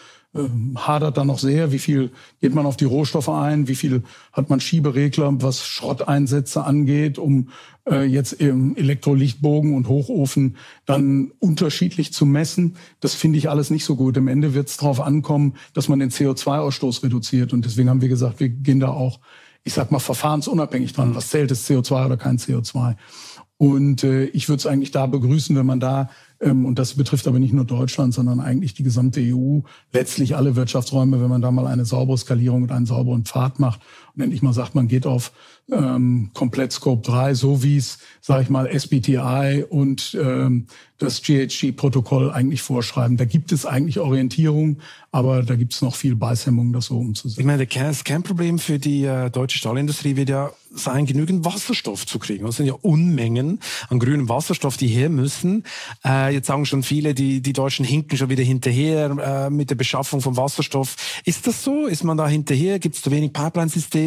[0.77, 1.73] hadert da noch sehr.
[1.73, 2.11] Wie viel
[2.41, 3.69] geht man auf die Rohstoffe ein?
[3.69, 7.49] Wie viel hat man Schieberegler, was Schrotteinsätze angeht, um
[7.89, 12.77] äh, jetzt im Elektrolichtbogen und Hochofen dann unterschiedlich zu messen?
[13.01, 14.19] Das finde ich alles nicht so gut.
[14.19, 17.53] Am Ende wird es darauf ankommen, dass man den CO2-Ausstoß reduziert.
[17.53, 19.21] Und deswegen haben wir gesagt, wir gehen da auch,
[19.65, 21.15] ich sag mal, verfahrensunabhängig dran.
[21.15, 22.97] Was zählt, ist CO2 oder kein CO2?
[23.59, 26.11] Und äh, ich würde es eigentlich da begrüßen, wenn man da ähm,
[26.41, 29.61] und das betrifft aber nicht nur Deutschland, sondern eigentlich die gesamte EU,
[29.93, 33.81] letztlich alle Wirtschaftsräume, wenn man da mal eine saubere Skalierung und einen sauberen Pfad macht
[34.17, 35.33] und endlich mal sagt, man geht auf
[35.71, 40.67] ähm, komplett Scope 3, so wie es, sage ich mal, SBTI und ähm,
[40.99, 43.19] das GHG-Protokoll eigentlich vorschreiben.
[43.19, 44.79] Da gibt es eigentlich Orientierung,
[45.13, 47.41] aber da gibt es noch viel Beißhemmung, das so umzusetzen.
[47.41, 52.19] Ich meine, das Kernproblem für die äh, deutsche Stahlindustrie wird ja sein, genügend Wasserstoff zu
[52.19, 52.47] kriegen.
[52.47, 55.65] Das sind ja Unmengen an grünem Wasserstoff, die her müssen.
[56.05, 59.75] Äh, jetzt sagen schon viele, die, die Deutschen hinken schon wieder hinterher äh, mit der
[59.75, 60.97] Beschaffung von Wasserstoff.
[61.25, 61.87] Ist das so?
[61.87, 62.79] Ist man da hinterher?
[62.79, 64.06] Gibt es zu wenig Pipeline-Systeme?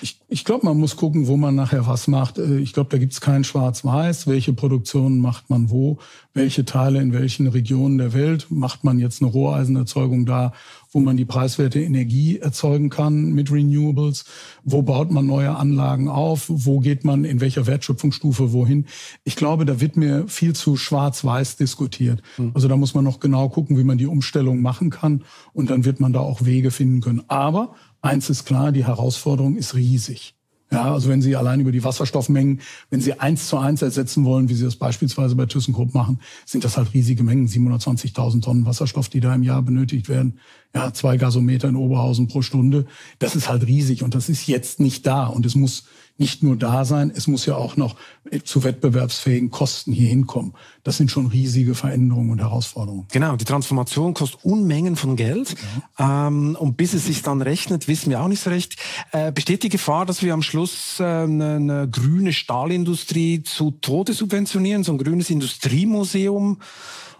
[0.00, 2.38] Ich, ich glaube, man muss gucken, wo man nachher was macht.
[2.38, 4.26] Äh, ich glaube, da gibt es kein Schwarz-Weiß.
[4.26, 5.98] Welche Produktionen macht man wo?
[6.32, 10.52] Welche Teile in welchen Regionen der Welt macht man jetzt eine Roheisenerzeugung da
[10.94, 14.24] wo man die preiswerte Energie erzeugen kann mit Renewables.
[14.62, 16.44] Wo baut man neue Anlagen auf?
[16.48, 18.86] Wo geht man in welcher Wertschöpfungsstufe wohin?
[19.24, 22.22] Ich glaube, da wird mir viel zu schwarz-weiß diskutiert.
[22.36, 22.52] Hm.
[22.54, 25.24] Also da muss man noch genau gucken, wie man die Umstellung machen kann.
[25.52, 27.24] Und dann wird man da auch Wege finden können.
[27.26, 27.74] Aber
[28.04, 30.34] eins ist klar, die Herausforderung ist riesig.
[30.72, 34.48] Ja, also wenn Sie allein über die Wasserstoffmengen, wenn Sie eins zu eins ersetzen wollen,
[34.48, 39.08] wie Sie das beispielsweise bei ThyssenKrupp machen, sind das halt riesige Mengen, 720.000 Tonnen Wasserstoff,
[39.08, 40.40] die da im Jahr benötigt werden.
[40.74, 42.86] ja, zwei Gasometer in Oberhausen pro Stunde.
[43.20, 45.26] Das ist halt riesig und das ist jetzt nicht da.
[45.26, 45.84] Und es muss
[46.16, 47.96] nicht nur da sein, es muss ja auch noch
[48.44, 50.54] zu wettbewerbsfähigen Kosten hier hinkommen.
[50.84, 53.06] Das sind schon riesige Veränderungen und Herausforderungen.
[53.12, 55.56] Genau, die Transformation kostet Unmengen von Geld.
[55.98, 56.28] Ja.
[56.28, 58.76] Ähm, und bis es sich dann rechnet, wissen wir auch nicht so recht.
[59.10, 64.12] Äh, besteht die Gefahr, dass wir am Schluss äh, eine, eine grüne Stahlindustrie zu Tode
[64.12, 66.60] subventionieren, so ein grünes Industriemuseum?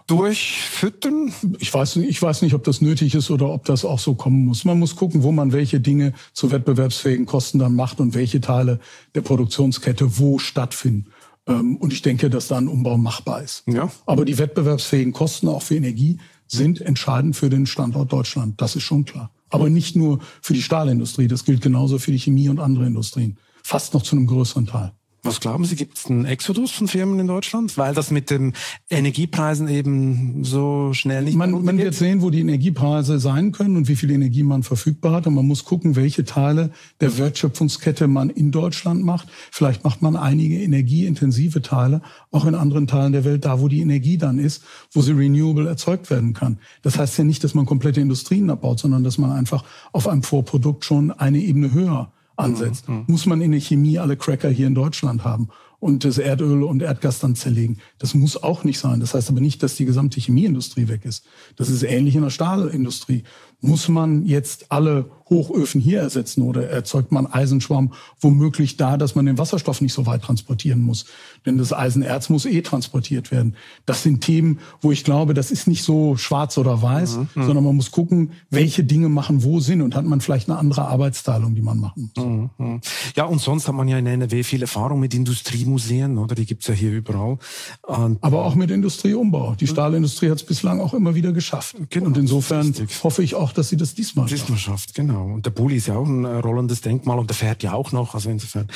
[0.07, 1.33] Durchfüttern?
[1.59, 4.15] Ich weiß, nicht, ich weiß nicht, ob das nötig ist oder ob das auch so
[4.15, 4.65] kommen muss.
[4.65, 8.79] Man muss gucken, wo man welche Dinge zu wettbewerbsfähigen Kosten dann macht und welche Teile
[9.15, 11.11] der Produktionskette wo stattfinden.
[11.47, 13.63] Ähm, und ich denke, dass da ein Umbau machbar ist.
[13.67, 13.91] Ja.
[14.05, 18.61] Aber die wettbewerbsfähigen Kosten auch für Energie sind entscheidend für den Standort Deutschland.
[18.61, 19.31] Das ist schon klar.
[19.49, 21.27] Aber nicht nur für die Stahlindustrie.
[21.27, 23.37] Das gilt genauso für die Chemie und andere Industrien.
[23.63, 24.91] Fast noch zu einem größeren Teil.
[25.25, 27.79] Was glauben Sie, gibt es einen Exodus von Firmen in Deutschland?
[27.79, 28.53] Weil das mit den
[28.91, 33.87] Energiepreisen eben so schnell nicht Man, man wird sehen, wo die Energiepreise sein können und
[33.87, 35.25] wie viel Energie man verfügbar hat.
[35.25, 36.69] Und man muss gucken, welche Teile
[37.01, 39.27] der Wertschöpfungskette man in Deutschland macht.
[39.51, 43.81] Vielleicht macht man einige energieintensive Teile auch in anderen Teilen der Welt, da wo die
[43.81, 46.59] Energie dann ist, wo sie renewable erzeugt werden kann.
[46.83, 50.21] Das heißt ja nicht, dass man komplette Industrien abbaut, sondern dass man einfach auf einem
[50.21, 52.89] Vorprodukt schon eine Ebene höher ansetzt.
[52.89, 53.05] Mhm.
[53.07, 56.81] Muss man in der Chemie alle Cracker hier in Deutschland haben und das Erdöl und
[56.81, 57.77] Erdgas dann zerlegen.
[57.99, 58.99] Das muss auch nicht sein.
[58.99, 61.25] Das heißt aber nicht, dass die gesamte Chemieindustrie weg ist.
[61.55, 63.23] Das ist ähnlich in der Stahlindustrie.
[63.61, 69.25] Muss man jetzt alle Hochöfen hier ersetzen oder erzeugt man Eisenschwamm womöglich da, dass man
[69.25, 71.05] den Wasserstoff nicht so weit transportieren muss?
[71.45, 73.55] Denn das Eisenerz muss eh transportiert werden.
[73.87, 77.27] Das sind Themen, wo ich glaube, das ist nicht so schwarz oder weiß, mhm.
[77.33, 80.87] sondern man muss gucken, welche Dinge machen wo Sinn und hat man vielleicht eine andere
[80.87, 82.25] Arbeitsteilung, die man machen muss.
[82.25, 82.81] Mhm.
[83.15, 86.35] Ja, und sonst hat man ja in NRW viel Erfahrung mit Industriemuseen, oder?
[86.35, 87.37] Die gibt's ja hier überall.
[87.81, 89.55] Und, Aber auch mit Industrieumbau.
[89.59, 91.75] Die Stahlindustrie hat es bislang auch immer wieder geschafft.
[91.89, 94.41] Genau, und insofern hoffe ich auch, dass sie das diesmal schafft.
[94.43, 95.25] Diesmal schafft, genau.
[95.25, 97.91] Und der Bulli ist ja auch ein äh, rollendes Denkmal und der fährt ja auch
[97.91, 98.15] noch.
[98.15, 98.67] Also insofern.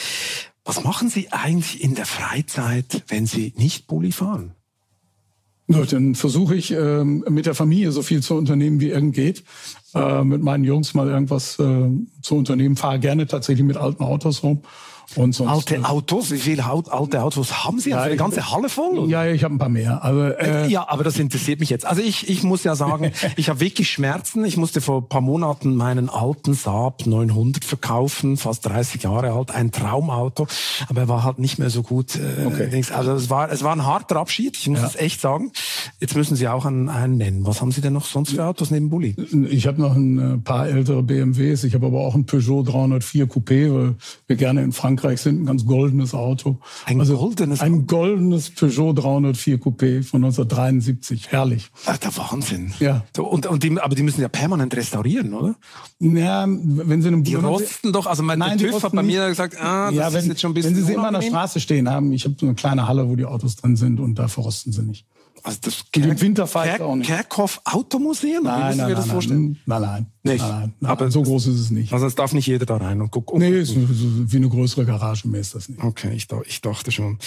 [0.66, 4.54] Was machen Sie eigentlich in der Freizeit, wenn Sie nicht Bulli fahren?
[5.68, 9.44] Ja, dann versuche ich ähm, mit der Familie so viel zu unternehmen, wie irgend geht.
[9.94, 11.90] Äh, mit meinen Jungs mal irgendwas äh,
[12.22, 12.76] zu unternehmen.
[12.76, 14.64] Fahre gerne tatsächlich mit alten Autos rum
[15.16, 16.32] und sonst, alte äh, Autos?
[16.32, 17.92] Wie viele alte Autos haben Sie?
[17.92, 18.98] Ja, eine ganze Halle voll?
[18.98, 19.10] Oder?
[19.10, 20.04] Ja, ich habe ein paar mehr.
[20.04, 21.86] Also, äh, ja, aber das interessiert mich jetzt.
[21.86, 24.46] Also ich, ich muss ja sagen, ich habe wirklich Schmerzen.
[24.46, 29.52] Ich musste vor ein paar Monaten meinen alten Saab 900 verkaufen, fast 30 Jahre alt,
[29.52, 30.48] ein Traumauto,
[30.88, 32.16] aber er war halt nicht mehr so gut.
[32.16, 32.84] Äh, okay.
[32.94, 34.88] Also es war, es war ein harter Abschied, ich muss ja.
[34.88, 35.52] es echt sagen.
[36.00, 37.46] Jetzt müssen Sie auch einen, einen nennen.
[37.46, 39.16] Was haben Sie denn noch sonst für Autos neben Bulli?
[39.50, 41.64] Ich habe noch ein äh, paar ältere BMWs.
[41.64, 43.96] Ich habe aber auch ein Peugeot 304 Coupé, weil
[44.28, 46.60] wir gerne in Frankreich Frankreich sind, ein ganz goldenes Auto.
[46.86, 51.32] Ein also goldenes Ein goldenes Peugeot 304 Coupé von 1973.
[51.32, 51.72] Herrlich.
[51.86, 52.74] Ach, der Wahnsinn.
[52.80, 53.06] Ja.
[53.18, 55.56] Und, und die, aber die müssen ja permanent restaurieren, oder?
[56.00, 59.56] Ja, wenn sie einem Die rosten doch, also mein Nein, TÜV hat bei mir gesagt,
[59.60, 61.22] ah, das ja, wenn, ist jetzt schon ein bisschen Wenn sie sie immer an der
[61.22, 64.16] Straße stehen haben, ich habe so eine kleine Halle, wo die Autos drin sind und
[64.16, 65.06] da verrosten sie nicht.
[65.44, 67.08] Also das Kerk Winterfeind auch nicht.
[67.08, 68.44] Kerkhoff Automuseum?
[68.44, 69.60] Nein, nein, nein, vorstellen?
[69.66, 70.42] nein, nein, nicht.
[70.42, 71.94] Nein, nein, Aber so groß ist es nicht.
[71.94, 73.40] Also es darf nicht jeder da rein und gucken.
[73.40, 75.84] Nee, ist wie eine größere Garage mehr ist das nicht.
[75.84, 77.18] Okay, ich, ich dachte schon.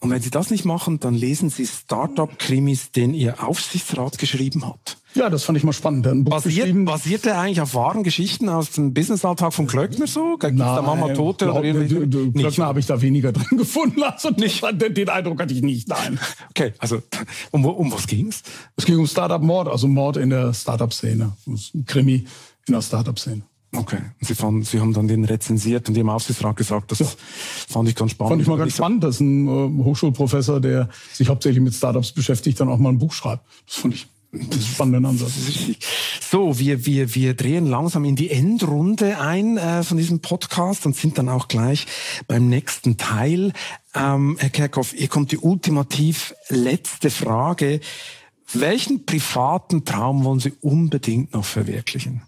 [0.00, 4.96] Und wenn Sie das nicht machen, dann lesen Sie Startup-Krimis, den Ihr Aufsichtsrat geschrieben hat.
[5.14, 6.06] Ja, das fand ich mal spannend.
[6.06, 10.36] Ein Buch basiert, basiert der eigentlich auf wahren Geschichten aus dem Businessalltag von Klöckner so?
[10.38, 14.02] Gibt da Mama Tote glaub, oder Klöckner habe ich da weniger drin gefunden.
[14.02, 14.62] Also nicht.
[14.80, 16.18] Den, den Eindruck hatte ich nicht, nein.
[16.50, 17.02] Okay, also
[17.50, 18.42] um, um was ging's?
[18.76, 21.32] Es ging um Startup-Mord, also Mord in der Startup-Szene.
[21.86, 22.26] Krimi
[22.66, 23.42] in der Startup-Szene.
[23.72, 23.98] Okay.
[24.20, 27.06] Und Sie, fanden, Sie haben dann den rezensiert und Ihrem Aufsichtsrat gesagt, das ja.
[27.68, 28.32] fand ich ganz spannend.
[28.32, 32.58] Fand ich mal ganz spannend, dass ein äh, Hochschulprofessor, der sich hauptsächlich mit Startups beschäftigt,
[32.58, 33.44] dann auch mal ein Buch schreibt.
[33.66, 35.32] Das fand ich spannenden Ansatz.
[36.30, 40.96] So, wir, wir, wir drehen langsam in die Endrunde ein äh, von diesem Podcast und
[40.96, 41.86] sind dann auch gleich
[42.28, 43.52] beim nächsten Teil.
[43.94, 47.80] Ähm, Herr Kerkhoff, hier kommt die ultimativ letzte Frage.
[48.52, 52.22] Welchen privaten Traum wollen Sie unbedingt noch verwirklichen?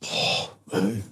[0.00, 0.50] Boah.
[0.72, 1.02] Äh,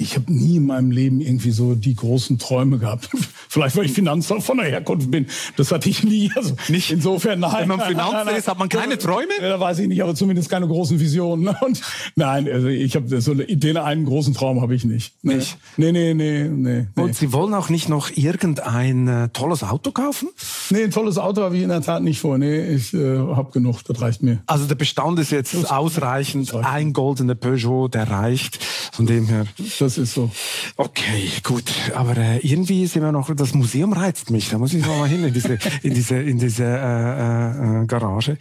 [0.00, 3.10] ich habe nie in meinem Leben irgendwie so die großen Träume gehabt.
[3.48, 5.26] Vielleicht, weil ich Finanzer von der Herkunft bin.
[5.56, 6.32] Das hatte ich nie.
[6.34, 6.90] Also nicht.
[6.90, 7.54] Insofern, nein.
[7.60, 9.32] Wenn man Finanzer ist, hat man keine Träume?
[9.40, 11.48] Ja, da weiß ich nicht, aber zumindest keine großen Visionen.
[11.60, 11.82] Und
[12.16, 15.14] nein, also ich habe so den einen großen Traum habe ich nicht.
[15.22, 15.34] Nee.
[15.34, 15.58] Nicht?
[15.76, 17.02] Nee, nee, nee, nee, nee.
[17.02, 20.28] Und Sie wollen auch nicht noch irgendein äh, tolles Auto kaufen?
[20.70, 22.38] Nee, ein tolles Auto habe ich in der Tat nicht vor.
[22.38, 24.38] Nee, ich äh, habe genug, das reicht mir.
[24.46, 26.54] Also der Bestand ist jetzt das ausreichend.
[26.54, 28.64] Ein goldener Peugeot, der reicht.
[28.92, 29.44] Von dem her.
[29.78, 30.30] Das das ist so.
[30.76, 31.64] Okay, gut.
[31.94, 34.48] Aber äh, irgendwie sind wir noch, das Museum reizt mich.
[34.48, 38.38] Da muss ich noch mal hin in diese, in diese, in diese äh, äh, Garage.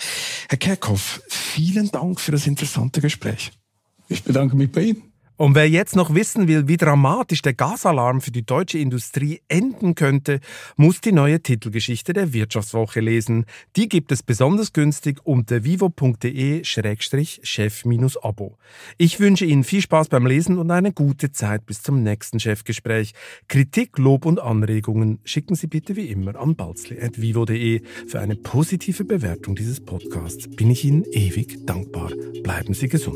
[0.48, 3.52] Herr Kerkhoff, vielen Dank für das interessante Gespräch.
[4.10, 5.09] Ich bedanke mich bei Ihnen.
[5.40, 9.96] Und wer jetzt noch wissen will, wie dramatisch der Gasalarm für die deutsche Industrie enden
[9.96, 10.42] könnte,
[10.76, 13.46] muss die neue Titelgeschichte der Wirtschaftswoche lesen.
[13.78, 18.58] Die gibt es besonders günstig unter vivo.de-chef-abo.
[18.98, 23.14] Ich wünsche Ihnen viel Spaß beim Lesen und eine gute Zeit bis zum nächsten Chefgespräch.
[23.48, 27.82] Kritik, Lob und Anregungen schicken Sie bitte wie immer an balzli.vivo.de.
[28.10, 32.12] Für eine positive Bewertung dieses Podcasts bin ich Ihnen ewig dankbar.
[32.44, 33.16] Bleiben Sie gesund.